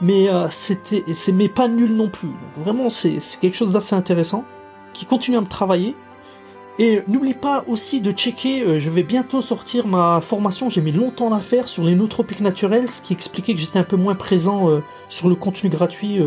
mais 0.00 0.28
euh, 0.28 0.48
c'était 0.50 1.04
c'est 1.14 1.32
mais 1.32 1.48
pas 1.48 1.68
nul 1.68 1.94
non 1.94 2.08
plus. 2.08 2.30
Vraiment 2.56 2.88
c'est 2.88 3.18
quelque 3.40 3.56
chose 3.56 3.72
d'assez 3.72 3.94
intéressant 3.94 4.44
qui 4.92 5.06
continue 5.06 5.36
à 5.36 5.40
me 5.40 5.46
travailler. 5.46 5.94
Et 6.80 7.02
n'oublie 7.08 7.34
pas 7.34 7.64
aussi 7.66 8.00
de 8.00 8.12
checker, 8.12 8.62
euh, 8.62 8.78
je 8.78 8.88
vais 8.88 9.02
bientôt 9.02 9.40
sortir 9.40 9.88
ma 9.88 10.20
formation, 10.20 10.68
j'ai 10.70 10.80
mis 10.80 10.92
longtemps 10.92 11.32
à 11.32 11.40
faire 11.40 11.66
sur 11.66 11.82
les 11.82 11.96
nootropiques 11.96 12.40
naturels, 12.40 12.88
ce 12.88 13.02
qui 13.02 13.12
expliquait 13.12 13.54
que 13.54 13.58
j'étais 13.58 13.80
un 13.80 13.84
peu 13.84 13.96
moins 13.96 14.14
présent 14.14 14.70
euh, 14.70 14.80
sur 15.08 15.28
le 15.28 15.34
contenu 15.34 15.70
gratuit 15.70 16.20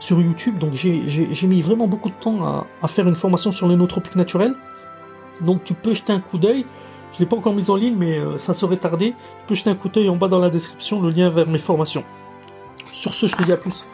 sur 0.00 0.20
YouTube, 0.20 0.58
donc 0.58 0.72
j'ai 0.72 1.46
mis 1.46 1.62
vraiment 1.62 1.86
beaucoup 1.86 2.08
de 2.08 2.14
temps 2.20 2.44
à, 2.44 2.66
à, 2.82 2.88
faire 2.88 3.06
une 3.06 3.14
formation 3.14 3.52
sur 3.52 3.68
les 3.68 3.76
nootropiques 3.76 4.16
naturels. 4.16 4.56
Donc 5.40 5.62
tu 5.62 5.74
peux 5.74 5.92
jeter 5.92 6.12
un 6.12 6.18
coup 6.18 6.38
d'œil, 6.38 6.66
je 7.12 7.20
l'ai 7.20 7.26
pas 7.26 7.36
encore 7.36 7.54
mise 7.54 7.70
en 7.70 7.76
ligne, 7.76 7.94
mais 7.96 8.18
ça 8.38 8.54
serait 8.54 8.76
tardé. 8.76 9.10
Tu 9.12 9.46
peux 9.46 9.54
jeter 9.54 9.70
un 9.70 9.76
coup 9.76 9.88
d'œil 9.88 10.08
en 10.08 10.16
bas 10.16 10.26
dans 10.26 10.40
la 10.40 10.50
description, 10.50 11.00
le 11.00 11.10
lien 11.10 11.30
vers 11.30 11.46
mes 11.46 11.60
formations. 11.60 12.02
Sur 13.02 13.12
ce, 13.12 13.26
je 13.26 13.34
te 13.34 13.42
dis 13.42 13.50
à 13.50 13.56
plus. 13.56 13.84